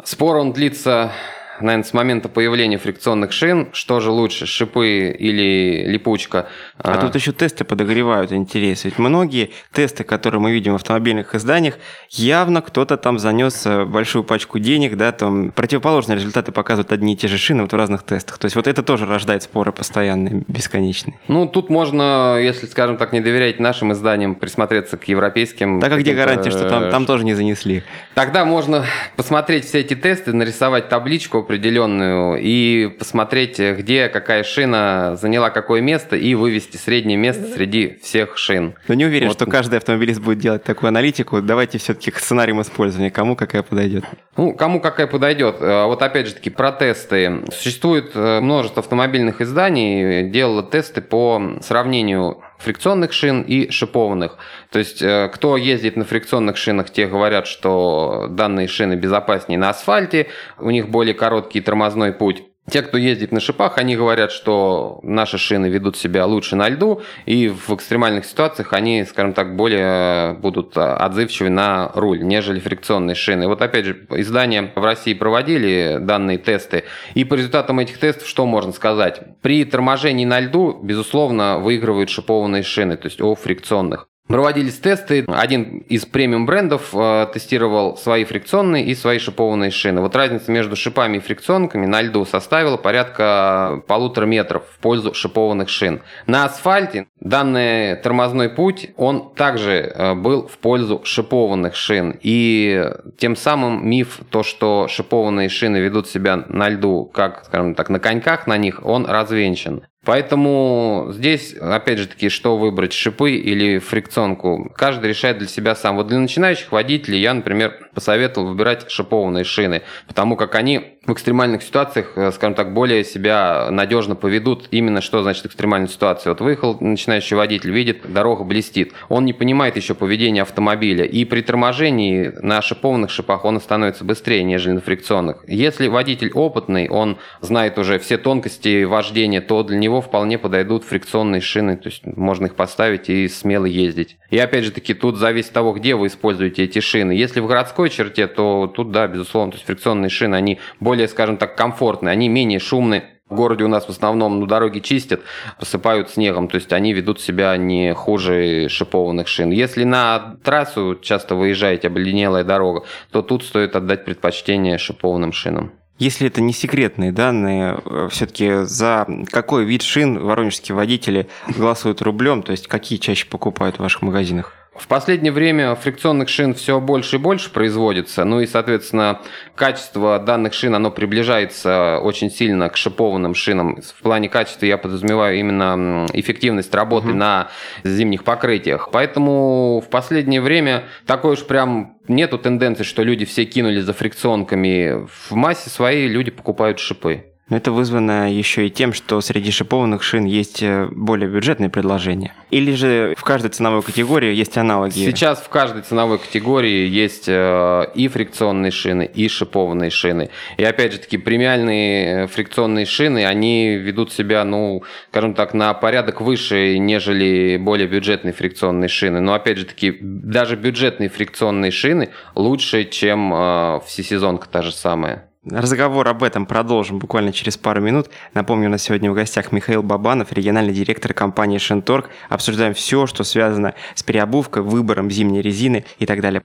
Спор 0.04 0.38
он 0.38 0.54
длится 0.54 1.12
наверное, 1.60 1.84
с 1.84 1.94
момента 1.94 2.30
появления 2.30 2.78
фрикционных 2.78 3.32
шин, 3.32 3.70
что 3.74 4.00
же 4.00 4.12
лучше, 4.12 4.46
шипы 4.46 5.16
или 5.18 5.86
липучка? 5.88 6.48
А, 6.78 6.94
а 6.94 6.98
тут 6.98 7.16
еще 7.16 7.32
тесты 7.32 7.64
подогревают 7.64 8.32
интерес. 8.32 8.86
Ведь 8.86 8.98
многие 8.98 9.52
тесты, 9.72 10.04
которые 10.04 10.42
мы 10.42 10.52
видим 10.52 10.74
в 10.74 10.76
автомобильных 10.76 11.36
изданиях, 11.36 11.78
явно 12.10 12.62
кто-то 12.62 12.98
там 12.98 13.20
занес 13.20 13.66
э, 13.66 13.86
большую 13.86 14.24
пачку 14.24 14.60
денег, 14.60 14.96
да, 14.98 15.12
там 15.12 15.52
противоположные 15.52 16.16
результаты 16.16 16.52
показывают 16.52 16.92
одни 16.92 17.14
и 17.14 17.18
те 17.18 17.28
же 17.28 17.38
шины 17.38 17.64
вот 17.64 17.74
в 17.74 17.76
разных 17.76 18.04
тестах. 18.04 18.38
То 18.38 18.46
есть 18.46 18.56
вот 18.56 18.68
это 18.68 18.84
тоже 18.84 19.06
рождает 19.06 19.44
споры 19.44 19.72
постоянные, 19.72 20.44
бесконечные. 20.48 21.20
Ну, 21.28 21.48
тут 21.48 21.70
можно, 21.70 22.38
если, 22.40 22.66
скажем 22.66 22.98
так, 22.98 23.14
не 23.14 23.22
доверять 23.22 23.60
нашим 23.60 23.94
изданиям, 23.94 24.36
присмотреться 24.36 24.98
к 24.98 25.06
европейским. 25.06 25.80
Так 25.82 25.92
а 25.92 25.98
где 25.98 26.14
гарантия, 26.14 26.52
что 26.52 26.68
там, 26.70 26.90
там 26.90 27.06
тоже 27.06 27.26
не 27.26 27.34
занесли? 27.34 27.84
Тогда 28.16 28.46
можно 28.46 28.86
посмотреть 29.16 29.66
все 29.66 29.80
эти 29.80 29.96
тесты, 29.96 30.34
нарисовать 30.34 30.90
табличку, 30.90 31.41
определенную 31.42 32.40
и 32.42 32.88
посмотреть, 32.88 33.60
где 33.60 34.10
какая 34.10 34.44
шина 34.44 35.16
заняла 35.16 35.50
какое 35.50 35.82
место 35.82 36.16
и 36.16 36.36
вывести 36.36 36.78
среднее 36.78 37.18
место 37.18 37.46
среди 37.48 38.00
всех 38.04 38.38
шин. 38.38 38.76
Но 38.88 38.94
не 38.94 39.06
уверен, 39.06 39.28
вот. 39.28 39.34
что 39.36 39.46
каждый 39.46 39.76
автомобилист 39.76 40.22
будет 40.22 40.40
делать 40.40 40.64
такую 40.64 40.90
аналитику. 40.90 41.42
Давайте 41.42 41.78
все-таки 41.78 42.12
к 42.12 42.20
сценариям 42.20 42.62
использования, 42.62 43.12
кому 43.12 43.36
какая 43.36 43.64
подойдет. 43.64 44.06
Ну, 44.38 44.54
кому 44.54 44.80
какая 44.80 45.08
подойдет. 45.08 45.58
А 45.60 45.88
вот 45.88 46.02
опять 46.02 46.28
же 46.28 46.34
таки 46.36 46.50
про 46.50 46.72
тесты. 46.72 47.44
Существует 47.52 48.12
э, 48.16 48.40
множество 48.40 48.82
автомобильных 48.82 49.42
изданий, 49.42 50.30
делало 50.30 50.64
тесты 50.64 51.02
по 51.02 51.58
сравнению 51.62 52.42
фрикционных 52.62 53.14
шин 53.14 53.42
и 53.42 53.72
шипованных. 53.72 54.38
То 54.70 54.80
есть, 54.80 55.02
э, 55.02 55.30
кто 55.34 55.58
ездит 55.58 55.98
на 55.98 56.06
фрикционных 56.06 56.58
шинах, 56.58 56.90
те 56.90 57.08
говорят, 57.08 57.48
что 57.48 58.28
данные 58.30 58.68
шины 58.68 58.94
безопаснее 58.94 59.58
на 59.58 59.70
асфальте, 59.70 60.28
у 60.60 60.70
них 60.70 60.90
более 60.90 61.14
короткий 61.14 61.62
тормозной 61.62 62.14
путь. 62.14 62.44
Те, 62.70 62.84
кто 62.84 62.98
ездит 62.98 63.32
на 63.32 63.40
шипах, 63.40 63.80
они 63.80 63.96
говорят, 63.96 64.32
что 64.32 65.00
наши 65.02 65.38
шины 65.38 65.66
ведут 65.66 65.98
себя 65.98 66.26
лучше 66.26 66.56
на 66.56 66.70
льду, 66.70 67.02
и 67.26 67.50
в 67.50 67.72
экстремальных 67.74 68.24
ситуациях 68.24 68.74
они, 68.74 69.04
скажем 69.04 69.34
так, 69.34 69.56
более 69.56 70.34
будут 70.36 70.78
отзывчивы 70.78 71.50
на 71.50 71.92
руль, 71.96 72.22
нежели 72.22 72.60
фрикционные 72.60 73.16
шины. 73.16 73.48
Вот 73.48 73.62
опять 73.62 73.86
же, 73.86 74.06
издания 74.12 74.72
в 74.76 74.84
России 74.84 75.16
проводили 75.16 75.98
данные 76.00 76.38
тесты, 76.38 76.84
и 77.16 77.24
по 77.24 77.34
результатам 77.34 77.80
этих 77.80 77.98
тестов 77.98 78.28
что 78.28 78.46
можно 78.46 78.72
сказать? 78.72 79.22
При 79.42 79.66
торможении 79.66 80.26
на 80.26 80.40
льду, 80.40 80.80
безусловно, 80.82 81.58
выигрывают 81.58 82.12
шипованные 82.12 82.64
шины, 82.64 82.96
то 82.96 83.08
есть 83.08 83.22
о 83.22 83.34
фрикционных. 83.34 84.08
Проводились 84.32 84.80
тесты. 84.80 85.26
Один 85.28 85.80
из 85.90 86.06
премиум 86.06 86.46
брендов 86.46 86.92
э, 86.94 87.28
тестировал 87.34 87.98
свои 87.98 88.24
фрикционные 88.24 88.86
и 88.86 88.96
свои 88.96 89.20
шипованные 89.20 89.72
шины. 89.72 90.00
Вот 90.00 90.16
разница 90.16 90.52
между 90.52 90.78
шипами 90.78 91.18
и 91.18 91.20
фрикционками 91.20 91.86
на 91.86 92.02
льду 92.02 92.26
составила 92.26 92.78
порядка 92.78 93.84
полутора 93.88 94.26
метров 94.26 94.64
в 94.74 94.80
пользу 94.80 95.14
шипованных 95.14 95.68
шин. 95.68 96.02
На 96.28 96.46
асфальте 96.46 97.08
данный 97.20 97.98
тормозной 97.98 98.50
путь, 98.50 98.92
он 98.96 99.34
также 99.34 99.74
э, 99.74 100.14
был 100.16 100.48
в 100.48 100.58
пользу 100.60 101.02
шипованных 101.04 101.76
шин. 101.76 102.18
И 102.22 102.90
тем 103.18 103.36
самым 103.36 103.86
миф, 103.88 104.22
то, 104.30 104.44
что 104.44 104.88
шипованные 104.88 105.50
шины 105.50 105.78
ведут 105.78 106.08
себя 106.08 106.46
на 106.48 106.70
льду, 106.70 107.04
как, 107.14 107.44
скажем 107.46 107.76
так, 107.76 107.90
на 107.90 108.00
коньках 108.00 108.48
на 108.48 108.58
них, 108.58 108.80
он 108.86 109.06
развенчан. 109.06 109.84
Поэтому 110.04 111.10
здесь, 111.12 111.54
опять 111.54 112.00
же 112.00 112.08
таки, 112.08 112.30
что 112.30 112.58
выбрать, 112.58 112.92
шипы 112.92 113.34
или 113.34 113.78
фрикционку, 113.78 114.72
каждый 114.76 115.10
решает 115.10 115.38
для 115.38 115.48
себя 115.48 115.76
сам. 115.76 115.96
Вот 115.96 116.08
для 116.08 116.18
начинающих 116.18 116.72
водителей 116.72 117.20
я, 117.20 117.36
например, 117.36 117.90
посоветовал 117.94 118.48
выбирать 118.48 118.90
шипованные 118.90 119.44
шины, 119.44 119.84
потому 120.08 120.36
как 120.38 120.56
они 120.56 120.98
в 121.06 121.14
экстремальных 121.14 121.64
ситуациях, 121.64 122.12
э, 122.16 122.32
скажем 122.32 122.54
так, 122.54 122.74
более 122.74 123.04
себя 123.04 123.70
надежно 123.72 124.16
поведут. 124.16 124.68
Именно 124.70 125.02
что 125.02 125.24
значит 125.24 125.48
экстремальная 125.48 125.90
ситуация? 125.90 126.32
Вот 126.32 126.42
выехал 126.42 126.78
начинающий 126.80 127.36
водитель, 127.36 127.72
видит, 127.72 128.02
дорога 128.14 128.44
блестит. 128.44 128.94
Он 129.10 129.26
не 129.26 129.34
понимает 129.34 129.76
еще 129.78 129.96
поведения 129.96 130.44
автомобиля. 130.44 131.04
И 131.04 131.26
при 131.26 131.42
торможении 131.42 132.32
на 132.42 132.62
шипованных 132.62 133.10
шипах 133.10 133.46
он 133.46 133.60
становится 133.60 134.04
быстрее, 134.04 134.44
нежели 134.44 134.74
на 134.74 134.82
фрикционных. 134.82 135.44
Если 135.48 135.88
водитель 135.88 136.32
опытный, 136.34 136.88
он 136.88 137.18
знает 137.42 137.80
уже 137.80 137.98
все 137.98 138.20
тонкости 138.20 138.84
вождения, 138.84 139.42
то 139.42 139.64
для 139.64 139.80
него 139.80 140.02
вполне 140.02 140.38
подойдут 140.38 140.84
фрикционные 140.84 141.42
шины. 141.42 141.78
То 141.78 141.90
есть 141.90 142.06
можно 142.06 142.46
их 142.46 142.56
поставить 142.56 143.10
и 143.10 143.28
смело 143.28 143.66
ездить. 143.66 144.18
И 144.30 144.38
опять 144.38 144.66
же 144.66 144.72
таки, 144.72 144.94
тут 144.94 145.18
зависит 145.18 145.50
от 145.50 145.56
того, 145.56 145.74
где 145.74 145.96
вы 145.96 146.08
используете 146.08 146.64
эти 146.64 146.80
шины. 146.80 147.12
Если 147.12 147.40
в 147.40 147.48
городской 147.48 147.90
черте, 147.90 148.28
то 148.28 148.68
тут, 148.68 148.92
да, 148.92 149.08
безусловно, 149.08 149.52
то 149.52 149.58
есть 149.58 149.66
фрикционные 149.66 150.10
шины, 150.10 150.36
они 150.36 150.60
более 150.80 150.91
более, 150.92 151.08
скажем 151.08 151.38
так, 151.38 151.56
комфортные, 151.56 152.12
они 152.12 152.28
менее 152.28 152.60
шумные. 152.60 153.06
В 153.30 153.36
городе 153.36 153.64
у 153.64 153.70
нас 153.70 153.86
в 153.86 153.90
основном 153.90 154.42
ну, 154.42 154.46
дороги 154.46 154.80
чистят, 154.80 155.22
посыпают 155.58 156.10
снегом, 156.10 156.50
то 156.50 156.56
есть 156.56 156.74
они 156.74 156.92
ведут 156.92 157.22
себя 157.22 157.56
не 157.56 157.94
хуже 157.94 158.68
шипованных 158.68 159.30
шин. 159.30 159.52
Если 159.52 159.86
на 159.86 160.36
трассу 160.44 161.00
часто 161.02 161.36
выезжаете, 161.36 161.88
обледенелая 161.88 162.44
дорога, 162.44 162.84
то 163.10 163.22
тут 163.22 163.46
стоит 163.46 163.78
отдать 163.78 164.04
предпочтение 164.04 164.78
шипованным 164.78 165.32
шинам. 165.32 165.72
Если 165.98 166.28
это 166.28 166.42
не 166.42 166.52
секретные 166.52 167.14
данные, 167.14 167.80
э, 167.86 168.10
все-таки 168.12 168.64
за 168.64 169.08
какой 169.32 169.64
вид 169.64 169.84
шин 169.84 170.20
воронежские 170.20 170.76
водители 170.76 171.30
голосуют 171.58 172.02
рублем, 172.02 172.44
то 172.44 172.52
есть 172.52 172.68
какие 172.68 173.00
чаще 173.00 173.28
покупают 173.28 173.78
в 173.78 173.80
ваших 173.80 174.02
магазинах? 174.02 174.61
В 174.82 174.88
последнее 174.88 175.32
время 175.32 175.76
фрикционных 175.76 176.28
шин 176.28 176.56
все 176.56 176.80
больше 176.80 177.18
и 177.18 177.20
больше 177.20 177.52
производится, 177.52 178.26
ну 178.26 178.42
и, 178.42 178.48
соответственно, 178.48 179.22
качество 179.54 180.18
данных 180.18 180.56
шин, 180.56 180.74
оно 180.74 180.90
приближается 180.90 182.00
очень 182.00 182.32
сильно 182.32 182.68
к 182.68 182.78
шипованным 182.78 183.36
шинам. 183.36 183.80
В 183.80 184.02
плане 184.02 184.28
качества 184.28 184.66
я 184.66 184.80
подразумеваю 184.80 185.38
именно 185.38 186.08
эффективность 186.14 186.74
работы 186.74 187.10
угу. 187.10 187.16
на 187.16 187.50
зимних 187.84 188.24
покрытиях. 188.24 188.90
Поэтому 188.92 189.84
в 189.86 189.90
последнее 189.92 190.42
время 190.42 190.86
такой 191.06 191.34
уж 191.34 191.46
прям 191.46 191.98
нету 192.08 192.40
тенденции, 192.40 192.84
что 192.84 193.04
люди 193.04 193.24
все 193.26 193.46
кинули 193.46 193.82
за 193.82 193.94
фрикционками. 193.94 195.06
В 195.06 195.36
массе 195.36 195.70
своей 195.70 196.08
люди 196.08 196.32
покупают 196.32 196.80
шипы. 196.80 197.31
Но 197.52 197.58
это 197.58 197.74
вызвано 197.74 198.32
еще 198.34 198.68
и 198.68 198.70
тем, 198.70 198.94
что 198.94 199.20
среди 199.20 199.52
шипованных 199.52 200.04
шин 200.04 200.24
есть 200.24 200.64
э, 200.64 200.88
более 200.90 201.28
бюджетные 201.28 201.70
предложения. 201.70 202.34
Или 202.50 202.72
же 202.72 203.14
в 203.18 203.26
каждой 203.26 203.52
ценовой 203.52 203.82
категории 203.82 204.34
есть 204.34 204.58
аналоги? 204.58 204.94
Сейчас 204.94 205.42
в 205.42 205.50
каждой 205.50 205.82
ценовой 205.82 206.18
категории 206.18 206.88
есть 206.88 207.26
э, 207.28 207.88
и 207.94 208.08
фрикционные 208.08 208.72
шины, 208.72 209.04
и 209.04 209.28
шипованные 209.28 209.90
шины. 209.90 210.30
И 210.56 210.64
опять 210.64 210.94
же 210.94 211.00
таки 211.00 211.18
премиальные 211.18 212.24
э, 212.24 212.28
фрикционные 212.28 212.86
шины, 212.86 213.26
они 213.26 213.76
ведут 213.76 214.14
себя, 214.14 214.46
ну, 214.46 214.84
скажем 215.10 215.34
так, 215.34 215.54
на 215.54 215.74
порядок 215.74 216.22
выше, 216.22 216.78
нежели 216.78 217.58
более 217.58 217.90
бюджетные 217.90 218.32
фрикционные 218.32 218.88
шины. 218.88 219.20
Но 219.20 219.34
опять 219.34 219.58
же 219.58 219.66
таки, 219.66 219.98
даже 220.00 220.56
бюджетные 220.56 221.10
фрикционные 221.10 221.72
шины 221.72 222.12
лучше, 222.34 222.86
чем 222.86 223.82
всесезонка 223.86 224.48
та 224.48 224.62
же 224.62 224.72
самая. 224.72 225.28
Разговор 225.44 226.08
об 226.08 226.22
этом 226.22 226.46
продолжим 226.46 227.00
буквально 227.00 227.34
через 227.34 227.58
пару 227.58 227.82
минут. 227.82 228.12
Напомню, 228.36 228.68
у 228.68 228.72
нас 228.72 228.84
сегодня 228.84 229.10
в 229.10 229.16
гостях 229.16 229.52
Михаил 229.52 229.82
Бабанов, 229.82 230.32
региональный 230.34 230.72
директор 230.72 231.16
компании 231.16 231.58
«Шенторг». 231.58 232.12
Обсуждаем 232.30 232.76
все, 232.76 233.08
что 233.08 233.24
связано 233.24 233.74
с 233.96 234.04
переобувкой, 234.04 234.62
выбором 234.62 235.10
зимней 235.10 235.42
резины 235.42 235.84
и 235.98 236.06
так 236.06 236.22
далее. 236.22 236.44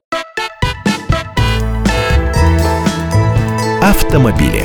Автомобили. 3.82 4.64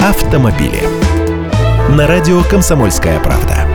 Автомобили. 0.00 0.80
На 1.94 2.06
радио 2.06 2.42
«Комсомольская 2.44 3.20
правда». 3.20 3.67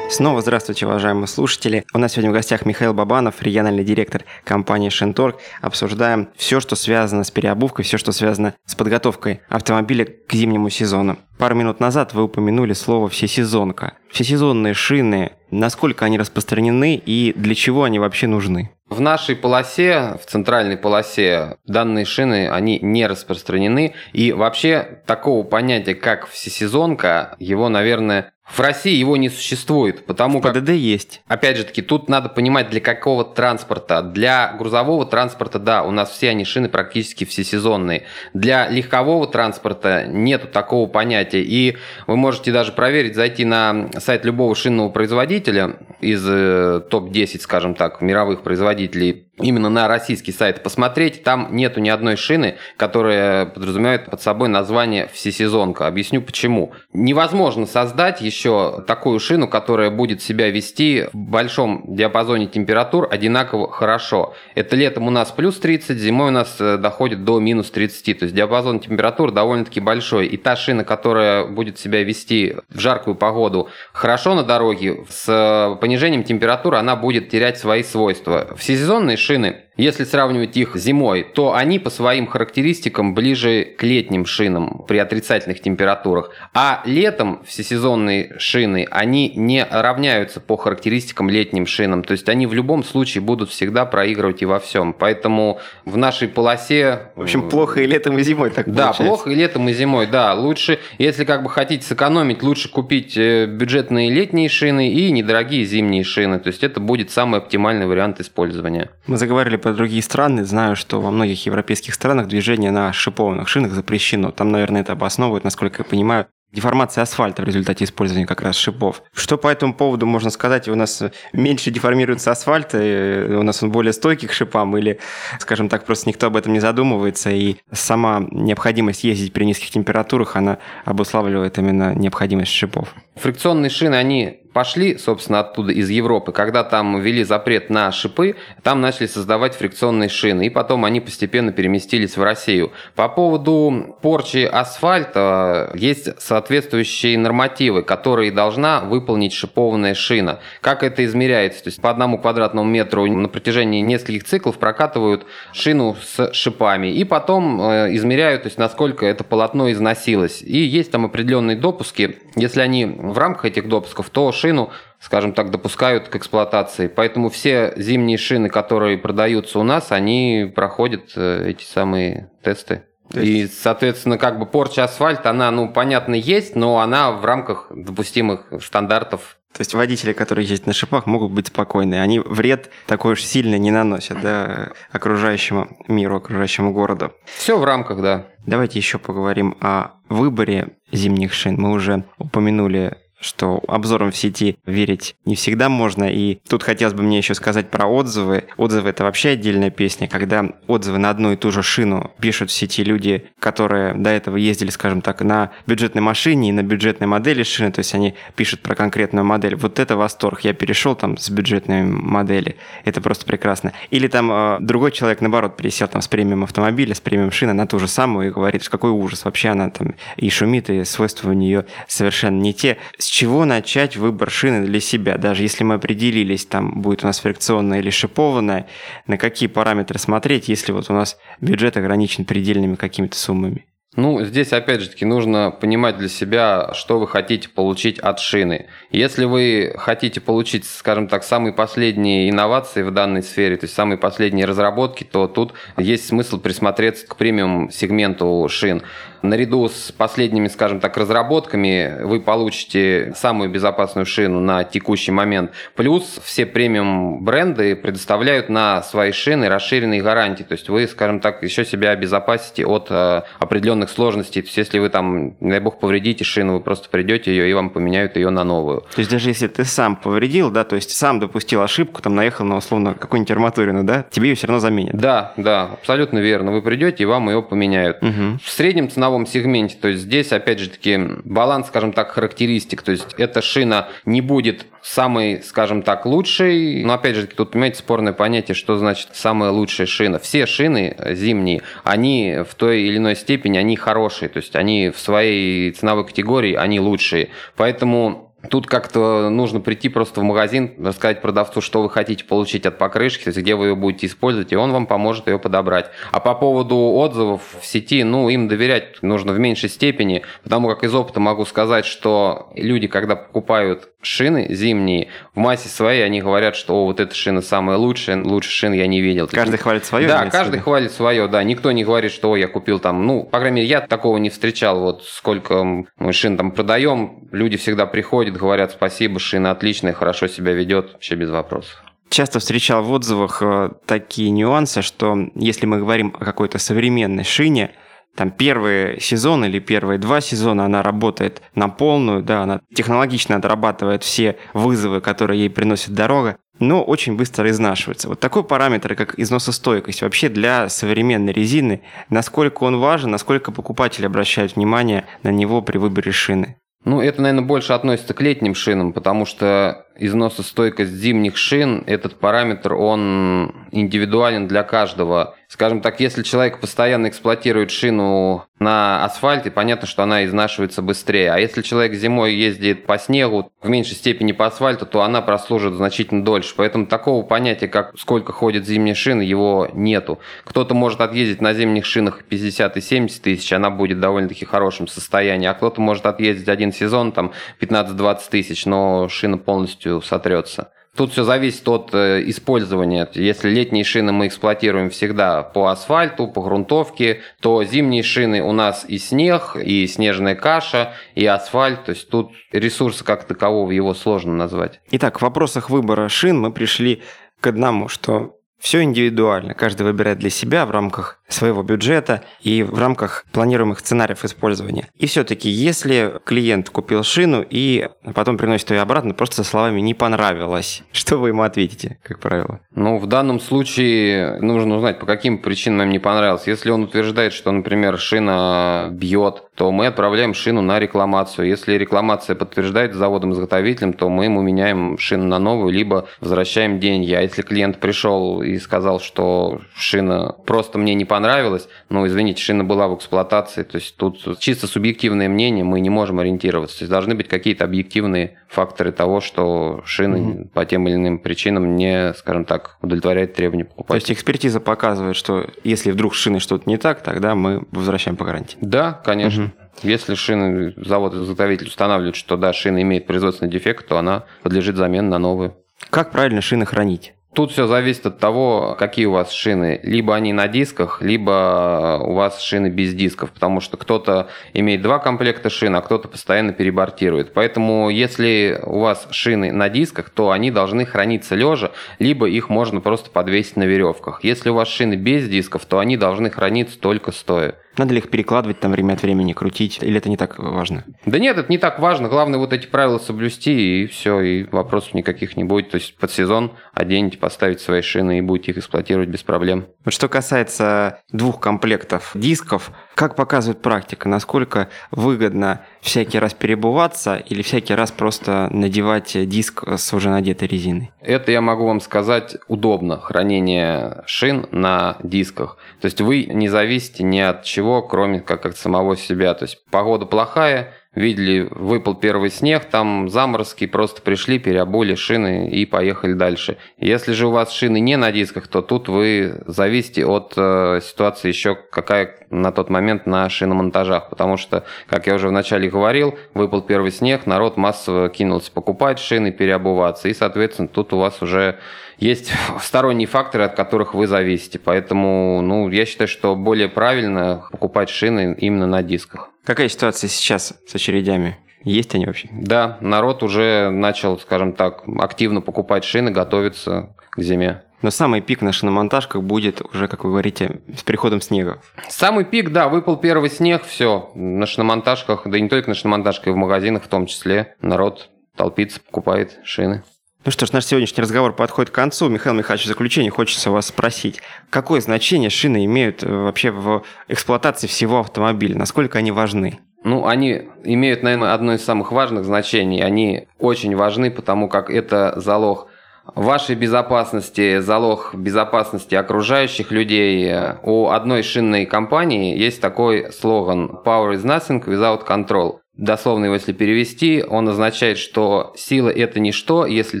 Снова 0.12 0.42
здравствуйте, 0.42 0.84
уважаемые 0.84 1.26
слушатели. 1.26 1.86
У 1.94 1.98
нас 1.98 2.12
сегодня 2.12 2.30
в 2.30 2.34
гостях 2.34 2.66
Михаил 2.66 2.92
Бабанов, 2.92 3.40
региональный 3.40 3.82
директор 3.82 4.24
компании 4.44 4.90
«Шенторг». 4.90 5.38
Обсуждаем 5.62 6.28
все, 6.36 6.60
что 6.60 6.76
связано 6.76 7.24
с 7.24 7.30
переобувкой, 7.30 7.86
все, 7.86 7.96
что 7.96 8.12
связано 8.12 8.52
с 8.66 8.74
подготовкой 8.74 9.40
автомобиля 9.48 10.04
к 10.04 10.30
зимнему 10.34 10.68
сезону. 10.68 11.16
Пару 11.38 11.54
минут 11.54 11.80
назад 11.80 12.12
вы 12.12 12.24
упомянули 12.24 12.74
слово 12.74 13.08
«всесезонка». 13.08 13.94
Всесезонные 14.10 14.74
шины, 14.74 15.32
насколько 15.50 16.04
они 16.04 16.18
распространены 16.18 16.96
и 16.96 17.32
для 17.34 17.54
чего 17.54 17.84
они 17.84 17.98
вообще 17.98 18.26
нужны? 18.26 18.70
В 18.90 19.00
нашей 19.00 19.34
полосе, 19.34 20.18
в 20.22 20.30
центральной 20.30 20.76
полосе, 20.76 21.56
данные 21.66 22.04
шины, 22.04 22.50
они 22.50 22.78
не 22.82 23.06
распространены. 23.06 23.94
И 24.12 24.32
вообще 24.32 25.00
такого 25.06 25.44
понятия, 25.44 25.94
как 25.94 26.28
всесезонка, 26.28 27.34
его, 27.38 27.70
наверное, 27.70 28.34
в 28.52 28.60
России 28.60 28.94
его 28.94 29.16
не 29.16 29.30
существует, 29.30 30.04
потому 30.04 30.40
в 30.40 30.42
ПДД 30.42 30.70
есть. 30.70 31.22
Опять 31.26 31.56
же 31.56 31.64
таки, 31.64 31.80
тут 31.80 32.10
надо 32.10 32.28
понимать, 32.28 32.68
для 32.68 32.80
какого 32.80 33.24
транспорта. 33.24 34.02
Для 34.02 34.52
грузового 34.52 35.06
транспорта, 35.06 35.58
да, 35.58 35.82
у 35.82 35.90
нас 35.90 36.10
все 36.10 36.28
они 36.28 36.44
шины 36.44 36.68
практически 36.68 37.24
всесезонные. 37.24 38.04
Для 38.34 38.68
легкового 38.68 39.26
транспорта 39.26 40.04
нету 40.06 40.48
такого 40.48 40.86
понятия. 40.86 41.42
И 41.42 41.78
вы 42.06 42.16
можете 42.16 42.52
даже 42.52 42.72
проверить, 42.72 43.16
зайти 43.16 43.46
на 43.46 43.88
сайт 43.98 44.26
любого 44.26 44.54
шинного 44.54 44.90
производителя 44.90 45.76
из 46.00 46.22
э, 46.28 46.82
топ-10, 46.90 47.40
скажем 47.40 47.74
так, 47.74 48.02
мировых 48.02 48.42
производителей 48.42 49.28
именно 49.42 49.68
на 49.68 49.88
российский 49.88 50.32
сайт 50.32 50.62
посмотреть, 50.62 51.22
там 51.22 51.48
нету 51.54 51.80
ни 51.80 51.88
одной 51.88 52.16
шины, 52.16 52.56
которая 52.76 53.46
подразумевает 53.46 54.10
под 54.10 54.20
собой 54.20 54.48
название 54.48 55.08
всесезонка. 55.12 55.86
Объясню 55.86 56.22
почему. 56.22 56.72
Невозможно 56.92 57.66
создать 57.66 58.20
еще 58.20 58.41
такую 58.86 59.20
шину, 59.20 59.48
которая 59.48 59.90
будет 59.90 60.22
себя 60.22 60.50
вести 60.50 61.06
в 61.12 61.16
большом 61.16 61.84
диапазоне 61.88 62.46
температур 62.46 63.08
одинаково 63.10 63.70
хорошо. 63.70 64.34
Это 64.54 64.76
летом 64.76 65.06
у 65.06 65.10
нас 65.10 65.30
плюс 65.30 65.58
30, 65.58 65.98
зимой 65.98 66.28
у 66.28 66.32
нас 66.32 66.56
э, 66.60 66.76
доходит 66.76 67.24
до 67.24 67.40
минус 67.40 67.70
30. 67.70 68.18
То 68.18 68.24
есть 68.24 68.34
диапазон 68.34 68.80
температур 68.80 69.30
довольно-таки 69.30 69.80
большой. 69.80 70.26
И 70.26 70.36
та 70.36 70.56
шина, 70.56 70.84
которая 70.84 71.46
будет 71.46 71.78
себя 71.78 72.02
вести 72.02 72.56
в 72.68 72.78
жаркую 72.78 73.16
погоду 73.16 73.68
хорошо 73.92 74.34
на 74.34 74.42
дороге, 74.42 75.04
с 75.08 75.76
понижением 75.80 76.24
температуры 76.24 76.76
она 76.78 76.96
будет 76.96 77.28
терять 77.28 77.58
свои 77.58 77.82
свойства. 77.82 78.54
Всесезонные 78.56 79.16
шины 79.16 79.62
если 79.76 80.04
сравнивать 80.04 80.56
их 80.56 80.76
зимой, 80.76 81.26
то 81.34 81.54
они 81.54 81.78
по 81.78 81.88
своим 81.88 82.26
характеристикам 82.26 83.14
ближе 83.14 83.64
к 83.64 83.82
летним 83.82 84.26
шинам 84.26 84.84
при 84.86 84.98
отрицательных 84.98 85.60
температурах. 85.60 86.30
А 86.52 86.82
летом 86.84 87.42
всесезонные 87.46 88.34
шины, 88.38 88.86
они 88.90 89.32
не 89.34 89.64
равняются 89.64 90.40
по 90.40 90.56
характеристикам 90.56 91.30
летним 91.30 91.66
шинам. 91.66 92.04
То 92.04 92.12
есть 92.12 92.28
они 92.28 92.46
в 92.46 92.52
любом 92.52 92.84
случае 92.84 93.22
будут 93.22 93.50
всегда 93.50 93.86
проигрывать 93.86 94.42
и 94.42 94.44
во 94.44 94.60
всем. 94.60 94.92
Поэтому 94.92 95.58
в 95.86 95.96
нашей 95.96 96.28
полосе... 96.28 97.10
В 97.16 97.22
общем, 97.22 97.48
плохо 97.48 97.80
и 97.80 97.86
летом, 97.86 98.18
и 98.18 98.22
зимой 98.22 98.50
так 98.50 98.66
Да, 98.66 98.88
получается. 98.88 99.04
плохо 99.04 99.30
и 99.30 99.34
летом, 99.34 99.68
и 99.68 99.72
зимой, 99.72 100.06
да. 100.06 100.34
Лучше, 100.34 100.80
если 100.98 101.24
как 101.24 101.42
бы 101.42 101.48
хотите 101.48 101.86
сэкономить, 101.86 102.42
лучше 102.42 102.70
купить 102.70 103.16
э, 103.16 103.46
бюджетные 103.46 104.10
летние 104.10 104.50
шины 104.50 104.92
и 104.92 105.10
недорогие 105.10 105.64
зимние 105.64 106.04
шины. 106.04 106.38
То 106.40 106.48
есть 106.48 106.62
это 106.62 106.78
будет 106.78 107.10
самый 107.10 107.38
оптимальный 107.38 107.86
вариант 107.86 108.20
использования. 108.20 108.90
Мы 109.06 109.16
заговорили 109.16 109.56
про 109.62 109.72
другие 109.72 110.02
страны, 110.02 110.44
знаю, 110.44 110.76
что 110.76 111.00
во 111.00 111.10
многих 111.10 111.46
европейских 111.46 111.94
странах 111.94 112.28
движение 112.28 112.70
на 112.70 112.92
шипованных 112.92 113.48
шинах 113.48 113.72
запрещено. 113.72 114.30
Там, 114.30 114.52
наверное, 114.52 114.82
это 114.82 114.92
обосновывают, 114.92 115.44
насколько 115.44 115.82
я 115.82 115.84
понимаю, 115.84 116.26
деформация 116.52 117.00
асфальта 117.00 117.40
в 117.40 117.46
результате 117.46 117.84
использования 117.84 118.26
как 118.26 118.42
раз 118.42 118.56
шипов. 118.56 119.02
Что 119.14 119.38
по 119.38 119.48
этому 119.48 119.72
поводу 119.72 120.04
можно 120.04 120.28
сказать? 120.28 120.68
У 120.68 120.74
нас 120.74 121.02
меньше 121.32 121.70
деформируется 121.70 122.30
асфальт, 122.30 122.74
у 122.74 123.42
нас 123.42 123.62
он 123.62 123.70
более 123.70 123.94
стойкий 123.94 124.28
к 124.28 124.32
шипам, 124.34 124.76
или, 124.76 125.00
скажем 125.38 125.70
так, 125.70 125.86
просто 125.86 126.10
никто 126.10 126.26
об 126.26 126.36
этом 126.36 126.52
не 126.52 126.60
задумывается, 126.60 127.30
и 127.30 127.56
сама 127.72 128.26
необходимость 128.30 129.02
ездить 129.02 129.32
при 129.32 129.44
низких 129.44 129.70
температурах, 129.70 130.36
она 130.36 130.58
обуславливает 130.84 131.56
именно 131.56 131.94
необходимость 131.94 132.52
шипов. 132.52 132.94
Фрикционные 133.16 133.70
шины, 133.70 133.94
они 133.94 134.41
пошли, 134.52 134.98
собственно, 134.98 135.40
оттуда 135.40 135.72
из 135.72 135.90
Европы, 135.90 136.32
когда 136.32 136.64
там 136.64 137.00
ввели 137.00 137.24
запрет 137.24 137.70
на 137.70 137.90
шипы, 137.92 138.36
там 138.62 138.80
начали 138.80 139.06
создавать 139.06 139.54
фрикционные 139.54 140.08
шины, 140.08 140.46
и 140.46 140.50
потом 140.50 140.84
они 140.84 141.00
постепенно 141.00 141.52
переместились 141.52 142.16
в 142.16 142.22
Россию. 142.22 142.72
По 142.94 143.08
поводу 143.08 143.96
порчи 144.02 144.44
асфальта 144.44 145.70
есть 145.74 146.20
соответствующие 146.20 147.18
нормативы, 147.18 147.82
которые 147.82 148.30
должна 148.30 148.80
выполнить 148.80 149.32
шипованная 149.32 149.94
шина. 149.94 150.40
Как 150.60 150.82
это 150.82 151.04
измеряется? 151.04 151.64
То 151.64 151.68
есть 151.68 151.80
по 151.80 151.90
одному 151.90 152.18
квадратному 152.18 152.68
метру 152.68 153.06
на 153.06 153.28
протяжении 153.28 153.80
нескольких 153.80 154.24
циклов 154.24 154.58
прокатывают 154.58 155.26
шину 155.52 155.96
с 156.00 156.32
шипами, 156.32 156.88
и 156.88 157.04
потом 157.04 157.60
э, 157.60 157.94
измеряют, 157.94 158.42
то 158.42 158.48
есть 158.48 158.58
насколько 158.58 159.06
это 159.06 159.24
полотно 159.24 159.70
износилось. 159.72 160.42
И 160.42 160.58
есть 160.58 160.90
там 160.90 161.04
определенные 161.04 161.56
допуски. 161.56 162.18
Если 162.36 162.60
они 162.60 162.86
в 162.86 163.16
рамках 163.18 163.46
этих 163.46 163.68
допусков, 163.68 164.10
то 164.10 164.32
шину, 164.42 164.70
скажем 165.00 165.32
так, 165.32 165.50
допускают 165.50 166.08
к 166.08 166.16
эксплуатации. 166.16 166.88
Поэтому 166.88 167.30
все 167.30 167.72
зимние 167.76 168.18
шины, 168.18 168.48
которые 168.48 168.98
продаются 168.98 169.58
у 169.58 169.62
нас, 169.62 169.92
они 169.92 170.52
проходят 170.54 171.12
э, 171.16 171.50
эти 171.50 171.64
самые 171.64 172.30
тесты. 172.42 172.82
И, 173.14 173.46
соответственно, 173.46 174.16
как 174.16 174.38
бы 174.38 174.46
порча 174.46 174.84
асфальта, 174.84 175.30
она, 175.30 175.50
ну, 175.50 175.68
понятно, 175.68 176.14
есть, 176.14 176.56
но 176.56 176.78
она 176.78 177.12
в 177.12 177.24
рамках 177.24 177.66
допустимых 177.70 178.46
стандартов. 178.62 179.36
То 179.52 179.60
есть 179.60 179.74
водители, 179.74 180.14
которые 180.14 180.46
ездят 180.46 180.66
на 180.66 180.72
шипах, 180.72 181.04
могут 181.04 181.30
быть 181.30 181.48
спокойны. 181.48 182.00
Они 182.00 182.20
вред 182.20 182.70
такой 182.86 183.12
уж 183.12 183.22
сильно 183.22 183.58
не 183.58 183.70
наносят 183.70 184.18
да, 184.22 184.70
окружающему 184.90 185.76
миру, 185.88 186.16
окружающему 186.16 186.72
городу. 186.72 187.12
Все 187.26 187.58
в 187.58 187.64
рамках, 187.64 188.00
да. 188.00 188.28
Давайте 188.46 188.78
еще 188.78 188.98
поговорим 188.98 189.58
о 189.60 189.90
выборе 190.08 190.78
зимних 190.90 191.34
шин. 191.34 191.60
Мы 191.60 191.72
уже 191.72 192.04
упомянули 192.16 192.96
что 193.22 193.62
обзорам 193.68 194.10
в 194.10 194.16
сети 194.16 194.58
верить 194.66 195.16
не 195.24 195.36
всегда 195.36 195.68
можно. 195.68 196.04
И 196.04 196.40
тут 196.48 196.62
хотелось 196.62 196.94
бы 196.94 197.02
мне 197.02 197.18
еще 197.18 197.34
сказать 197.34 197.70
про 197.70 197.86
отзывы. 197.86 198.44
Отзывы 198.56 198.90
это 198.90 199.04
вообще 199.04 199.30
отдельная 199.30 199.70
песня, 199.70 200.08
когда 200.08 200.44
отзывы 200.66 200.98
на 200.98 201.10
одну 201.10 201.32
и 201.32 201.36
ту 201.36 201.50
же 201.50 201.62
шину 201.62 202.10
пишут 202.20 202.50
в 202.50 202.52
сети 202.52 202.84
люди, 202.84 203.30
которые 203.38 203.94
до 203.94 204.10
этого 204.10 204.36
ездили, 204.36 204.70
скажем 204.70 205.00
так, 205.00 205.22
на 205.22 205.52
бюджетной 205.66 206.02
машине 206.02 206.50
и 206.50 206.52
на 206.52 206.62
бюджетной 206.62 207.06
модели 207.06 207.42
шины, 207.42 207.70
то 207.70 207.78
есть 207.78 207.94
они 207.94 208.14
пишут 208.34 208.60
про 208.60 208.74
конкретную 208.74 209.24
модель. 209.24 209.56
Вот 209.56 209.78
это 209.78 209.96
восторг. 209.96 210.40
Я 210.40 210.52
перешел 210.52 210.94
там 210.96 211.16
с 211.16 211.30
бюджетной 211.30 211.84
модели. 211.84 212.56
Это 212.84 213.00
просто 213.00 213.24
прекрасно. 213.24 213.72
Или 213.90 214.08
там 214.08 214.30
э, 214.32 214.58
другой 214.60 214.92
человек, 214.92 215.20
наоборот, 215.20 215.56
пересел 215.56 215.88
там 215.88 216.02
с 216.02 216.08
премиум 216.08 216.44
автомобиля, 216.44 216.94
с 216.94 217.00
премиум 217.00 217.30
шины 217.30 217.52
на 217.52 217.66
ту 217.66 217.78
же 217.78 217.88
самую 217.88 218.28
и 218.28 218.30
говорит, 218.30 218.68
какой 218.68 218.90
ужас. 218.90 219.24
Вообще 219.24 219.50
она 219.50 219.70
там 219.70 219.94
и 220.16 220.28
шумит, 220.30 220.70
и 220.70 220.84
свойства 220.84 221.30
у 221.30 221.34
нее 221.34 221.66
совершенно 221.86 222.40
не 222.40 222.54
те. 222.54 222.78
С 222.98 223.11
чего 223.12 223.44
начать 223.44 223.98
выбор 223.98 224.30
шины 224.30 224.64
для 224.64 224.80
себя? 224.80 225.18
Даже 225.18 225.42
если 225.42 225.64
мы 225.64 225.74
определились, 225.74 226.46
там 226.46 226.80
будет 226.80 227.04
у 227.04 227.06
нас 227.06 227.20
фрикционная 227.20 227.80
или 227.80 227.90
шипованная, 227.90 228.68
на 229.06 229.18
какие 229.18 229.50
параметры 229.50 229.98
смотреть, 229.98 230.48
если 230.48 230.72
вот 230.72 230.88
у 230.88 230.94
нас 230.94 231.18
бюджет 231.38 231.76
ограничен 231.76 232.24
предельными 232.24 232.74
какими-то 232.74 233.18
суммами? 233.18 233.66
Ну, 233.94 234.24
здесь, 234.24 234.54
опять 234.54 234.80
же 234.80 234.88
таки, 234.88 235.04
нужно 235.04 235.50
понимать 235.50 235.98
для 235.98 236.08
себя, 236.08 236.70
что 236.72 236.98
вы 236.98 237.06
хотите 237.06 237.50
получить 237.50 237.98
от 237.98 238.18
шины. 238.18 238.68
Если 238.90 239.26
вы 239.26 239.74
хотите 239.76 240.18
получить, 240.22 240.64
скажем 240.64 241.06
так, 241.06 241.22
самые 241.22 241.52
последние 241.52 242.30
инновации 242.30 242.82
в 242.82 242.90
данной 242.92 243.22
сфере, 243.22 243.58
то 243.58 243.64
есть 243.64 243.74
самые 243.74 243.98
последние 243.98 244.46
разработки, 244.46 245.04
то 245.04 245.28
тут 245.28 245.52
есть 245.76 246.06
смысл 246.06 246.40
присмотреться 246.40 247.06
к 247.06 247.18
премиум-сегменту 247.18 248.48
шин. 248.48 248.80
Наряду 249.22 249.68
с 249.68 249.92
последними, 249.92 250.48
скажем 250.48 250.80
так, 250.80 250.96
разработками 250.96 252.02
вы 252.02 252.20
получите 252.20 253.12
самую 253.16 253.50
безопасную 253.50 254.06
шину 254.06 254.40
на 254.40 254.64
текущий 254.64 255.12
момент. 255.12 255.52
Плюс 255.76 256.20
все 256.22 256.46
премиум 256.46 257.24
бренды 257.24 257.76
предоставляют 257.76 258.48
на 258.48 258.82
свои 258.82 259.12
шины 259.12 259.48
расширенные 259.48 260.02
гарантии. 260.02 260.42
То 260.42 260.52
есть 260.52 260.68
вы, 260.68 260.86
скажем 260.86 261.20
так, 261.20 261.42
еще 261.42 261.64
себя 261.64 261.90
обезопасите 261.90 262.66
от 262.66 262.88
э, 262.90 263.22
определенных 263.38 263.90
сложностей. 263.90 264.42
То 264.42 264.46
есть 264.46 264.56
если 264.56 264.78
вы 264.78 264.88
там, 264.88 265.36
дай 265.40 265.60
бог, 265.60 265.78
повредите 265.78 266.24
шину, 266.24 266.54
вы 266.54 266.60
просто 266.60 266.88
придете 266.88 267.30
ее 267.30 267.48
и 267.48 267.52
вам 267.52 267.70
поменяют 267.70 268.16
ее 268.16 268.30
на 268.30 268.44
новую. 268.44 268.80
То 268.94 268.98
есть 268.98 269.10
даже 269.10 269.30
если 269.30 269.46
ты 269.46 269.64
сам 269.64 269.96
повредил, 269.96 270.50
да, 270.50 270.64
то 270.64 270.76
есть 270.76 270.90
сам 270.90 271.20
допустил 271.20 271.62
ошибку, 271.62 272.02
там 272.02 272.14
наехал 272.14 272.44
на 272.44 272.56
условно 272.56 272.94
какую-нибудь 272.94 273.30
арматурину, 273.30 273.84
да, 273.84 274.04
тебе 274.10 274.30
ее 274.30 274.34
все 274.34 274.46
равно 274.46 274.60
заменят. 274.60 274.96
Да, 274.96 275.32
да, 275.36 275.70
абсолютно 275.80 276.18
верно. 276.18 276.52
Вы 276.52 276.62
придете 276.62 277.02
и 277.02 277.06
вам 277.06 277.28
ее 277.28 277.42
поменяют. 277.42 278.02
Угу. 278.02 278.38
В 278.44 278.50
среднем 278.50 278.88
ценовом 279.12 279.26
сегменте, 279.26 279.76
то 279.80 279.88
есть 279.88 280.02
здесь, 280.02 280.32
опять 280.32 280.58
же 280.58 280.70
таки, 280.70 280.98
баланс, 281.24 281.68
скажем 281.68 281.92
так, 281.92 282.12
характеристик, 282.12 282.82
то 282.82 282.92
есть 282.92 283.14
эта 283.18 283.42
шина 283.42 283.88
не 284.06 284.20
будет 284.20 284.66
самой, 284.82 285.42
скажем 285.42 285.82
так, 285.82 286.06
лучшей, 286.06 286.82
но 286.84 286.94
опять 286.94 287.16
же 287.16 287.22
таки, 287.22 287.36
тут, 287.36 287.50
понимаете, 287.52 287.78
спорное 287.78 288.12
понятие, 288.12 288.54
что 288.54 288.76
значит 288.76 289.08
самая 289.12 289.50
лучшая 289.50 289.86
шина. 289.86 290.18
Все 290.18 290.46
шины 290.46 290.96
зимние, 291.10 291.62
они 291.84 292.38
в 292.48 292.54
той 292.54 292.82
или 292.82 292.96
иной 292.96 293.16
степени, 293.16 293.58
они 293.58 293.76
хорошие, 293.76 294.28
то 294.28 294.38
есть 294.38 294.56
они 294.56 294.90
в 294.90 294.98
своей 294.98 295.70
ценовой 295.72 296.06
категории, 296.06 296.54
они 296.54 296.80
лучшие. 296.80 297.28
Поэтому 297.56 298.31
Тут 298.48 298.66
как-то 298.66 299.28
нужно 299.30 299.60
прийти 299.60 299.88
просто 299.88 300.20
в 300.20 300.24
магазин, 300.24 300.72
рассказать 300.78 301.22
продавцу, 301.22 301.60
что 301.60 301.82
вы 301.82 301.90
хотите 301.90 302.24
получить 302.24 302.66
от 302.66 302.78
покрышки, 302.78 303.24
то 303.24 303.28
есть 303.28 303.38
где 303.38 303.54
вы 303.54 303.68
ее 303.68 303.76
будете 303.76 304.06
использовать, 304.06 304.52
и 304.52 304.56
он 304.56 304.72
вам 304.72 304.86
поможет 304.86 305.28
ее 305.28 305.38
подобрать. 305.38 305.90
А 306.10 306.20
по 306.20 306.34
поводу 306.34 306.76
отзывов 306.76 307.42
в 307.60 307.64
сети, 307.64 308.02
ну, 308.04 308.28
им 308.28 308.48
доверять 308.48 309.02
нужно 309.02 309.32
в 309.32 309.38
меньшей 309.38 309.68
степени, 309.68 310.22
потому 310.42 310.68
как 310.68 310.84
из 310.84 310.94
опыта 310.94 311.20
могу 311.20 311.44
сказать, 311.44 311.84
что 311.84 312.50
люди, 312.54 312.88
когда 312.88 313.16
покупают 313.16 313.88
шины 314.02 314.48
зимние, 314.50 315.08
в 315.34 315.38
массе 315.38 315.68
своей 315.68 316.04
они 316.04 316.20
говорят, 316.20 316.56
что 316.56 316.74
О, 316.74 316.86
вот 316.86 317.00
эта 317.00 317.14
шина 317.14 317.40
самая 317.40 317.76
лучшая, 317.76 318.22
лучше 318.22 318.50
шин 318.50 318.72
я 318.72 318.86
не 318.86 319.00
видел. 319.00 319.28
Каждый 319.30 319.58
хвалит 319.58 319.84
свое? 319.84 320.08
Да, 320.08 320.26
каждый 320.26 320.60
хвалит 320.60 320.92
свое, 320.92 321.28
да. 321.28 321.42
Никто 321.42 321.72
не 321.72 321.84
говорит, 321.84 322.12
что 322.12 322.32
О, 322.32 322.36
я 322.36 322.48
купил 322.48 322.78
там, 322.78 323.06
ну, 323.06 323.24
по 323.24 323.38
крайней 323.38 323.56
мере, 323.56 323.68
я 323.68 323.80
такого 323.80 324.18
не 324.18 324.30
встречал. 324.30 324.80
Вот 324.80 325.04
сколько 325.04 325.86
мы 325.96 326.12
шин 326.12 326.36
там 326.36 326.50
продаем, 326.50 327.28
люди 327.30 327.56
всегда 327.56 327.86
приходят, 327.86 328.31
говорят 328.36 328.72
спасибо, 328.72 329.18
шина 329.18 329.50
отличная, 329.50 329.92
хорошо 329.92 330.26
себя 330.26 330.52
ведет, 330.52 330.92
вообще 330.92 331.14
без 331.14 331.30
вопросов 331.30 331.82
часто 332.12 332.38
встречал 332.38 332.84
в 332.84 332.92
отзывах 332.92 333.42
э, 333.42 333.70
такие 333.86 334.30
нюансы, 334.30 334.82
что 334.82 335.16
если 335.34 335.66
мы 335.66 335.78
говорим 335.78 336.14
о 336.18 336.24
какой-то 336.24 336.58
современной 336.58 337.24
шине, 337.24 337.72
там 338.14 338.30
первый 338.30 339.00
сезон 339.00 339.44
или 339.44 339.58
первые 339.58 339.98
два 339.98 340.20
сезона 340.20 340.66
она 340.66 340.82
работает 340.82 341.40
на 341.54 341.68
полную, 341.68 342.22
да, 342.22 342.42
она 342.42 342.60
технологично 342.74 343.36
отрабатывает 343.36 344.02
все 344.04 344.36
вызовы, 344.52 345.00
которые 345.00 345.40
ей 345.40 345.48
приносит 345.48 345.94
дорога, 345.94 346.36
но 346.58 346.82
очень 346.84 347.16
быстро 347.16 347.48
изнашивается. 347.48 348.08
Вот 348.08 348.20
такой 348.20 348.44
параметр, 348.44 348.94
как 348.94 349.18
износостойкость, 349.18 350.02
вообще 350.02 350.28
для 350.28 350.68
современной 350.68 351.32
резины, 351.32 351.80
насколько 352.10 352.64
он 352.64 352.78
важен, 352.78 353.10
насколько 353.10 353.50
покупатели 353.50 354.04
обращают 354.04 354.56
внимание 354.56 355.06
на 355.22 355.30
него 355.30 355.62
при 355.62 355.78
выборе 355.78 356.12
шины. 356.12 356.56
Ну, 356.84 357.00
это, 357.00 357.22
наверное, 357.22 357.44
больше 357.44 357.74
относится 357.74 358.12
к 358.12 358.20
летним 358.20 358.54
шинам, 358.54 358.92
потому 358.92 359.24
что 359.24 359.86
износостойкость 359.96 360.92
зимних 360.92 361.36
шин, 361.36 361.84
этот 361.86 362.18
параметр, 362.18 362.74
он 362.74 363.66
индивидуален 363.72 364.48
для 364.48 364.62
каждого. 364.62 365.34
Скажем 365.48 365.82
так, 365.82 366.00
если 366.00 366.22
человек 366.22 366.60
постоянно 366.60 367.08
эксплуатирует 367.08 367.70
шину 367.70 368.44
на 368.58 369.04
асфальте, 369.04 369.50
понятно, 369.50 369.86
что 369.86 370.02
она 370.02 370.24
изнашивается 370.24 370.80
быстрее. 370.80 371.30
А 371.32 371.38
если 371.38 371.60
человек 371.60 371.94
зимой 371.94 372.34
ездит 372.34 372.86
по 372.86 372.96
снегу, 372.98 373.50
в 373.60 373.68
меньшей 373.68 373.94
степени 373.94 374.32
по 374.32 374.46
асфальту, 374.46 374.86
то 374.86 375.02
она 375.02 375.20
прослужит 375.20 375.74
значительно 375.74 376.24
дольше. 376.24 376.54
Поэтому 376.56 376.86
такого 376.86 377.22
понятия, 377.22 377.68
как 377.68 377.92
сколько 377.98 378.32
ходит 378.32 378.66
зимние 378.66 378.94
шины, 378.94 379.22
его 379.22 379.68
нету. 379.74 380.20
Кто-то 380.44 380.74
может 380.74 381.00
отъездить 381.00 381.40
на 381.42 381.52
зимних 381.52 381.84
шинах 381.84 382.24
50 382.24 382.76
и 382.76 382.80
70 382.80 383.22
тысяч, 383.22 383.52
она 383.52 383.68
будет 383.68 383.98
в 383.98 384.00
довольно-таки 384.00 384.46
хорошем 384.46 384.88
состоянии. 384.88 385.48
А 385.48 385.54
кто-то 385.54 385.80
может 385.80 386.06
отъездить 386.06 386.48
один 386.48 386.72
сезон, 386.72 387.12
там 387.12 387.32
15-20 387.60 388.20
тысяч, 388.30 388.64
но 388.64 389.08
шина 389.08 389.36
полностью 389.36 389.81
полностью 389.82 390.02
сотрется. 390.02 390.70
Тут 390.94 391.12
все 391.12 391.24
зависит 391.24 391.66
от 391.68 391.94
э, 391.94 392.22
использования. 392.26 393.08
Если 393.14 393.48
летние 393.48 393.82
шины 393.82 394.12
мы 394.12 394.26
эксплуатируем 394.26 394.90
всегда 394.90 395.42
по 395.42 395.68
асфальту, 395.68 396.28
по 396.28 396.42
грунтовке, 396.42 397.22
то 397.40 397.64
зимние 397.64 398.02
шины 398.02 398.42
у 398.42 398.52
нас 398.52 398.84
и 398.86 398.98
снег, 398.98 399.56
и 399.56 399.86
снежная 399.86 400.34
каша, 400.34 400.92
и 401.14 401.24
асфальт. 401.24 401.84
То 401.84 401.92
есть 401.92 402.10
тут 402.10 402.32
ресурса 402.52 403.04
как 403.04 403.24
такового 403.24 403.70
его 403.70 403.94
сложно 403.94 404.34
назвать. 404.34 404.80
Итак, 404.90 405.18
в 405.18 405.22
вопросах 405.22 405.70
выбора 405.70 406.10
шин 406.10 406.38
мы 406.38 406.52
пришли 406.52 407.02
к 407.40 407.46
одному, 407.46 407.88
что 407.88 408.36
все 408.62 408.84
индивидуально. 408.84 409.54
Каждый 409.54 409.82
выбирает 409.82 410.18
для 410.20 410.30
себя 410.30 410.64
в 410.66 410.70
рамках 410.70 411.18
своего 411.28 411.64
бюджета 411.64 412.22
и 412.42 412.62
в 412.62 412.78
рамках 412.78 413.24
планируемых 413.32 413.80
сценариев 413.80 414.24
использования. 414.24 414.88
И 414.96 415.06
все-таки, 415.06 415.48
если 415.48 416.20
клиент 416.24 416.70
купил 416.70 417.02
шину 417.02 417.44
и 417.48 417.88
потом 418.14 418.38
приносит 418.38 418.70
ее 418.70 418.80
обратно, 418.80 419.14
просто 419.14 419.36
со 419.36 419.44
словами 419.44 419.80
«не 419.80 419.94
понравилось», 419.94 420.84
что 420.92 421.16
вы 421.16 421.28
ему 421.28 421.42
ответите, 421.42 421.98
как 422.04 422.20
правило? 422.20 422.60
Ну, 422.76 422.98
в 422.98 423.06
данном 423.06 423.40
случае 423.40 424.38
нужно 424.40 424.76
узнать, 424.76 425.00
по 425.00 425.06
каким 425.06 425.38
причинам 425.38 425.86
им 425.86 425.90
не 425.90 425.98
понравилось. 425.98 426.46
Если 426.46 426.70
он 426.70 426.84
утверждает, 426.84 427.32
что, 427.32 427.50
например, 427.50 427.98
шина 427.98 428.88
бьет, 428.92 429.42
то 429.56 429.72
мы 429.72 429.88
отправляем 429.88 430.34
шину 430.34 430.62
на 430.62 430.78
рекламацию. 430.78 431.48
Если 431.48 431.74
рекламация 431.74 432.36
подтверждает 432.36 432.94
заводом-изготовителем, 432.94 433.92
то 433.92 434.08
мы 434.08 434.24
ему 434.24 434.40
меняем 434.40 434.98
шину 434.98 435.24
на 435.24 435.38
новую, 435.38 435.72
либо 435.72 436.08
возвращаем 436.20 436.78
деньги. 436.78 437.12
А 437.12 437.20
если 437.20 437.42
клиент 437.42 437.78
пришел 437.78 438.42
и 438.54 438.58
сказал, 438.58 439.00
что 439.00 439.60
шина 439.74 440.34
просто 440.46 440.78
мне 440.78 440.94
не 440.94 441.04
понравилась, 441.04 441.68
но, 441.88 442.06
извините, 442.06 442.42
шина 442.42 442.64
была 442.64 442.88
в 442.88 442.96
эксплуатации, 442.96 443.62
то 443.62 443.76
есть 443.76 443.96
тут 443.96 444.38
чисто 444.38 444.66
субъективное 444.66 445.28
мнение, 445.28 445.64
мы 445.64 445.80
не 445.80 445.90
можем 445.90 446.18
ориентироваться. 446.18 446.78
То 446.78 446.82
есть 446.84 446.90
должны 446.90 447.14
быть 447.14 447.28
какие-то 447.28 447.64
объективные 447.64 448.38
факторы 448.48 448.92
того, 448.92 449.20
что 449.20 449.82
шина 449.84 450.16
mm 450.16 450.48
по 450.52 450.64
тем 450.64 450.86
или 450.86 450.96
иным 450.96 451.18
причинам 451.18 451.76
не, 451.76 452.12
скажем 452.14 452.44
так, 452.44 452.76
удовлетворяет 452.82 453.34
требования 453.34 453.64
покупателя. 453.64 454.00
То 454.00 454.10
есть 454.10 454.12
экспертиза 454.12 454.60
показывает, 454.60 455.16
что 455.16 455.48
если 455.64 455.90
вдруг 455.90 456.14
с 456.14 456.18
шиной 456.18 456.40
что-то 456.40 456.68
не 456.68 456.76
так, 456.76 457.02
тогда 457.02 457.34
мы 457.34 457.66
возвращаем 457.70 458.16
по 458.16 458.24
гарантии. 458.24 458.58
Да, 458.60 458.92
конечно. 458.92 459.44
Угу. 459.44 459.52
Если 459.82 460.14
шины 460.14 460.74
завод-изготовитель 460.76 461.68
устанавливает, 461.68 462.16
что 462.16 462.36
да, 462.36 462.52
шина 462.52 462.82
имеет 462.82 463.06
производственный 463.06 463.50
дефект, 463.50 463.88
то 463.88 463.98
она 463.98 464.24
подлежит 464.42 464.76
замене 464.76 465.02
на 465.02 465.18
новую. 465.18 465.56
Как 465.90 466.10
правильно 466.10 466.40
шины 466.40 466.66
хранить? 466.66 467.14
Тут 467.34 467.52
все 467.52 467.66
зависит 467.66 468.04
от 468.04 468.18
того, 468.18 468.76
какие 468.78 469.06
у 469.06 469.12
вас 469.12 469.32
шины. 469.32 469.80
Либо 469.82 470.14
они 470.14 470.34
на 470.34 470.48
дисках, 470.48 471.00
либо 471.00 471.98
у 472.02 472.12
вас 472.12 472.42
шины 472.42 472.66
без 472.68 472.92
дисков, 472.92 473.30
потому 473.32 473.60
что 473.60 473.78
кто-то 473.78 474.28
имеет 474.52 474.82
два 474.82 474.98
комплекта 474.98 475.48
шин, 475.48 475.74
а 475.74 475.80
кто-то 475.80 476.08
постоянно 476.08 476.52
перебортирует. 476.52 477.32
Поэтому 477.32 477.88
если 477.88 478.60
у 478.62 478.80
вас 478.80 479.08
шины 479.12 479.50
на 479.50 479.70
дисках, 479.70 480.10
то 480.10 480.30
они 480.30 480.50
должны 480.50 480.84
храниться 480.84 481.34
лежа, 481.34 481.72
либо 481.98 482.28
их 482.28 482.50
можно 482.50 482.82
просто 482.82 483.08
подвесить 483.10 483.56
на 483.56 483.64
веревках. 483.64 484.22
Если 484.24 484.50
у 484.50 484.54
вас 484.54 484.68
шины 484.68 484.94
без 484.94 485.26
дисков, 485.26 485.64
то 485.64 485.78
они 485.78 485.96
должны 485.96 486.28
храниться 486.28 486.78
только 486.78 487.12
стоя. 487.12 487.54
Надо 487.78 487.94
ли 487.94 487.98
их 487.98 488.10
перекладывать 488.10 488.60
там 488.60 488.72
время 488.72 488.94
от 488.94 489.02
времени, 489.02 489.32
крутить? 489.32 489.78
Или 489.82 489.98
это 489.98 490.08
не 490.08 490.16
так 490.16 490.38
важно? 490.38 490.84
Да 491.06 491.18
нет, 491.18 491.38
это 491.38 491.50
не 491.50 491.58
так 491.58 491.78
важно. 491.78 492.08
Главное 492.08 492.38
вот 492.38 492.52
эти 492.52 492.66
правила 492.66 492.98
соблюсти, 492.98 493.82
и 493.82 493.86
все, 493.86 494.20
и 494.20 494.44
вопросов 494.44 494.94
никаких 494.94 495.36
не 495.36 495.44
будет. 495.44 495.70
То 495.70 495.76
есть 495.76 495.96
под 495.96 496.10
сезон 496.10 496.52
оденете, 496.74 497.18
поставить 497.18 497.60
свои 497.60 497.80
шины 497.82 498.18
и 498.18 498.20
будете 498.20 498.52
их 498.52 498.58
эксплуатировать 498.58 499.08
без 499.08 499.22
проблем. 499.22 499.66
Вот 499.84 499.94
что 499.94 500.08
касается 500.08 501.00
двух 501.12 501.40
комплектов 501.40 502.12
дисков, 502.14 502.72
как 502.94 503.16
показывает 503.16 503.62
практика, 503.62 504.08
насколько 504.08 504.68
выгодно 504.90 505.62
всякий 505.80 506.18
раз 506.18 506.34
перебываться 506.34 507.16
или 507.16 507.42
всякий 507.42 507.74
раз 507.74 507.90
просто 507.90 508.48
надевать 508.50 509.16
диск 509.28 509.64
с 509.66 509.92
уже 509.92 510.10
надетой 510.10 510.48
резиной? 510.48 510.92
Это 511.00 511.32
я 511.32 511.40
могу 511.40 511.66
вам 511.66 511.80
сказать 511.80 512.36
удобно, 512.48 512.98
хранение 512.98 514.02
шин 514.06 514.46
на 514.50 514.96
дисках. 515.02 515.56
То 515.80 515.86
есть 515.86 516.00
вы 516.00 516.24
не 516.24 516.48
зависите 516.48 517.02
ни 517.02 517.18
от 517.18 517.44
чего, 517.44 517.82
кроме 517.82 518.20
как 518.20 518.46
от 518.46 518.56
самого 518.56 518.96
себя. 518.96 519.34
То 519.34 519.44
есть 519.44 519.64
погода 519.70 520.06
плохая, 520.06 520.72
видели, 520.94 521.48
выпал 521.50 521.94
первый 521.94 522.30
снег, 522.30 522.66
там 522.66 523.08
заморозки, 523.08 523.66
просто 523.66 524.02
пришли, 524.02 524.38
переобули 524.38 524.94
шины 524.94 525.48
и 525.48 525.64
поехали 525.64 526.12
дальше. 526.12 526.58
Если 526.78 527.12
же 527.12 527.28
у 527.28 527.30
вас 527.30 527.52
шины 527.52 527.80
не 527.80 527.96
на 527.96 528.12
дисках, 528.12 528.46
то 528.48 528.60
тут 528.62 528.88
вы 528.88 529.42
зависите 529.46 530.04
от 530.04 530.34
э, 530.36 530.80
ситуации 530.82 531.28
еще 531.28 531.54
какая 531.54 532.16
на 532.30 532.52
тот 532.52 532.68
момент 532.68 533.06
на 533.06 533.28
шиномонтажах, 533.28 534.10
потому 534.10 534.36
что, 534.36 534.64
как 534.86 535.06
я 535.06 535.14
уже 535.14 535.28
вначале 535.28 535.70
говорил, 535.70 536.18
выпал 536.34 536.62
первый 536.62 536.90
снег, 536.90 537.26
народ 537.26 537.56
массово 537.56 538.08
кинулся 538.08 538.52
покупать 538.52 538.98
шины, 538.98 539.32
переобуваться, 539.32 540.08
и, 540.08 540.14
соответственно, 540.14 540.68
тут 540.68 540.92
у 540.92 540.98
вас 540.98 541.22
уже 541.22 541.58
есть 541.98 542.32
сторонние 542.60 543.08
факторы, 543.08 543.44
от 543.44 543.54
которых 543.54 543.94
вы 543.94 544.06
зависите. 544.06 544.58
Поэтому, 544.58 545.40
ну, 545.42 545.68
я 545.68 545.86
считаю, 545.86 546.08
что 546.08 546.36
более 546.36 546.68
правильно 546.68 547.44
покупать 547.50 547.88
шины 547.88 548.34
именно 548.38 548.66
на 548.66 548.82
дисках. 548.82 549.31
Какая 549.44 549.68
ситуация 549.68 550.08
сейчас 550.08 550.54
с 550.66 550.74
очередями? 550.74 551.36
Есть 551.64 551.94
они 551.94 552.06
вообще? 552.06 552.28
Да, 552.32 552.78
народ 552.80 553.22
уже 553.22 553.70
начал, 553.70 554.18
скажем 554.18 554.52
так, 554.52 554.82
активно 554.98 555.40
покупать 555.40 555.84
шины, 555.84 556.10
готовиться 556.10 556.94
к 557.10 557.20
зиме. 557.20 557.62
Но 557.82 557.90
самый 557.90 558.20
пик 558.20 558.40
на 558.42 558.52
шиномонтажках 558.52 559.22
будет 559.22 559.60
уже, 559.60 559.88
как 559.88 560.04
вы 560.04 560.10
говорите, 560.10 560.60
с 560.76 560.84
приходом 560.84 561.20
снега. 561.20 561.60
Самый 561.88 562.24
пик, 562.24 562.50
да, 562.52 562.68
выпал 562.68 562.96
первый 562.96 563.28
снег, 563.28 563.64
все. 563.64 564.12
На 564.14 564.46
шиномонтажках, 564.46 565.22
да 565.26 565.36
и 565.36 565.40
не 565.40 565.48
только 565.48 565.68
на 565.68 565.74
шиномонтажках, 565.74 566.28
и 566.28 566.30
в 566.30 566.36
магазинах 566.36 566.84
в 566.84 566.88
том 566.88 567.06
числе, 567.06 567.56
народ 567.60 568.10
толпится, 568.36 568.80
покупает 568.80 569.40
шины. 569.42 569.82
Ну 570.24 570.30
что 570.30 570.46
ж, 570.46 570.52
наш 570.52 570.66
сегодняшний 570.66 571.02
разговор 571.02 571.32
подходит 571.32 571.72
к 571.72 571.74
концу. 571.74 572.08
Михаил 572.08 572.36
Михайлович, 572.36 572.66
в 572.66 572.68
заключение 572.68 573.10
хочется 573.10 573.50
вас 573.50 573.66
спросить, 573.66 574.20
какое 574.50 574.80
значение 574.80 575.30
шины 575.30 575.64
имеют 575.64 576.04
э, 576.04 576.06
вообще 576.08 576.52
в 576.52 576.84
эксплуатации 577.08 577.66
всего 577.66 577.98
автомобиля? 577.98 578.56
Насколько 578.56 578.98
они 578.98 579.10
важны? 579.10 579.58
Ну, 579.82 580.06
они 580.06 580.42
имеют, 580.62 581.02
наверное, 581.02 581.34
одно 581.34 581.54
из 581.54 581.64
самых 581.64 581.90
важных 581.90 582.24
значений. 582.24 582.84
Они 582.84 583.26
очень 583.40 583.74
важны, 583.74 584.12
потому 584.12 584.48
как 584.48 584.70
это 584.70 585.14
залог 585.16 585.66
вашей 586.14 586.54
безопасности, 586.54 587.58
залог 587.58 588.14
безопасности 588.14 588.94
окружающих 588.94 589.72
людей. 589.72 590.32
У 590.62 590.88
одной 590.90 591.24
шинной 591.24 591.66
компании 591.66 592.38
есть 592.38 592.60
такой 592.60 593.10
слоган 593.12 593.80
«Power 593.84 594.14
is 594.14 594.24
nothing 594.24 594.64
without 594.64 595.04
control». 595.04 595.61
Дословно 595.76 596.26
его 596.26 596.34
если 596.34 596.52
перевести, 596.52 597.24
он 597.26 597.48
означает, 597.48 597.96
что 597.98 598.52
сила– 598.56 598.88
это 598.90 599.20
ничто, 599.20 599.64
если 599.64 600.00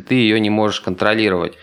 ты 0.00 0.16
ее 0.16 0.38
не 0.38 0.50
можешь 0.50 0.80
контролировать. 0.80 1.56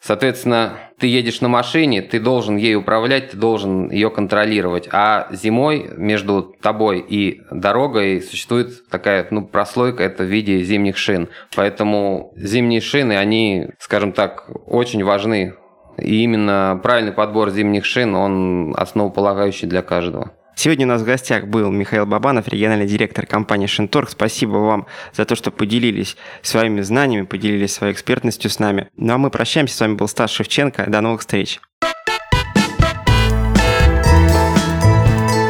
Соответственно, 0.00 0.74
ты 1.00 1.08
едешь 1.08 1.40
на 1.40 1.48
машине, 1.48 2.00
ты 2.00 2.20
должен 2.20 2.56
ей 2.56 2.76
управлять, 2.76 3.30
ты 3.30 3.36
должен 3.36 3.90
ее 3.90 4.08
контролировать. 4.10 4.88
А 4.92 5.26
зимой 5.32 5.90
между 5.96 6.54
тобой 6.62 7.00
и 7.00 7.42
дорогой 7.50 8.22
существует 8.22 8.88
такая 8.88 9.26
ну, 9.32 9.44
прослойка, 9.44 10.04
это 10.04 10.22
в 10.22 10.26
виде 10.26 10.62
зимних 10.62 10.96
шин. 10.96 11.28
Поэтому 11.56 12.32
зимние 12.36 12.80
шины, 12.80 13.16
они, 13.16 13.70
скажем 13.80 14.12
так, 14.12 14.48
очень 14.66 15.02
важны. 15.02 15.54
И 15.98 16.22
именно 16.22 16.78
правильный 16.82 17.12
подбор 17.12 17.50
зимних 17.50 17.84
шин, 17.84 18.14
он 18.14 18.74
основополагающий 18.76 19.66
для 19.66 19.82
каждого. 19.82 20.35
Сегодня 20.58 20.86
у 20.86 20.88
нас 20.88 21.02
в 21.02 21.04
гостях 21.04 21.46
был 21.46 21.70
Михаил 21.70 22.06
Бабанов, 22.06 22.48
региональный 22.48 22.86
директор 22.86 23.26
компании 23.26 23.66
Шинторг. 23.66 24.08
Спасибо 24.08 24.56
вам 24.56 24.86
за 25.12 25.26
то, 25.26 25.36
что 25.36 25.50
поделились 25.50 26.16
своими 26.40 26.80
знаниями, 26.80 27.26
поделились 27.26 27.74
своей 27.74 27.92
экспертностью 27.92 28.50
с 28.50 28.58
нами. 28.58 28.88
Ну 28.96 29.12
а 29.12 29.18
мы 29.18 29.28
прощаемся. 29.28 29.76
С 29.76 29.80
вами 29.80 29.96
был 29.96 30.08
Стас 30.08 30.30
Шевченко. 30.30 30.86
До 30.88 31.02
новых 31.02 31.20
встреч. 31.20 31.60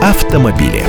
Автомобили. 0.03 0.83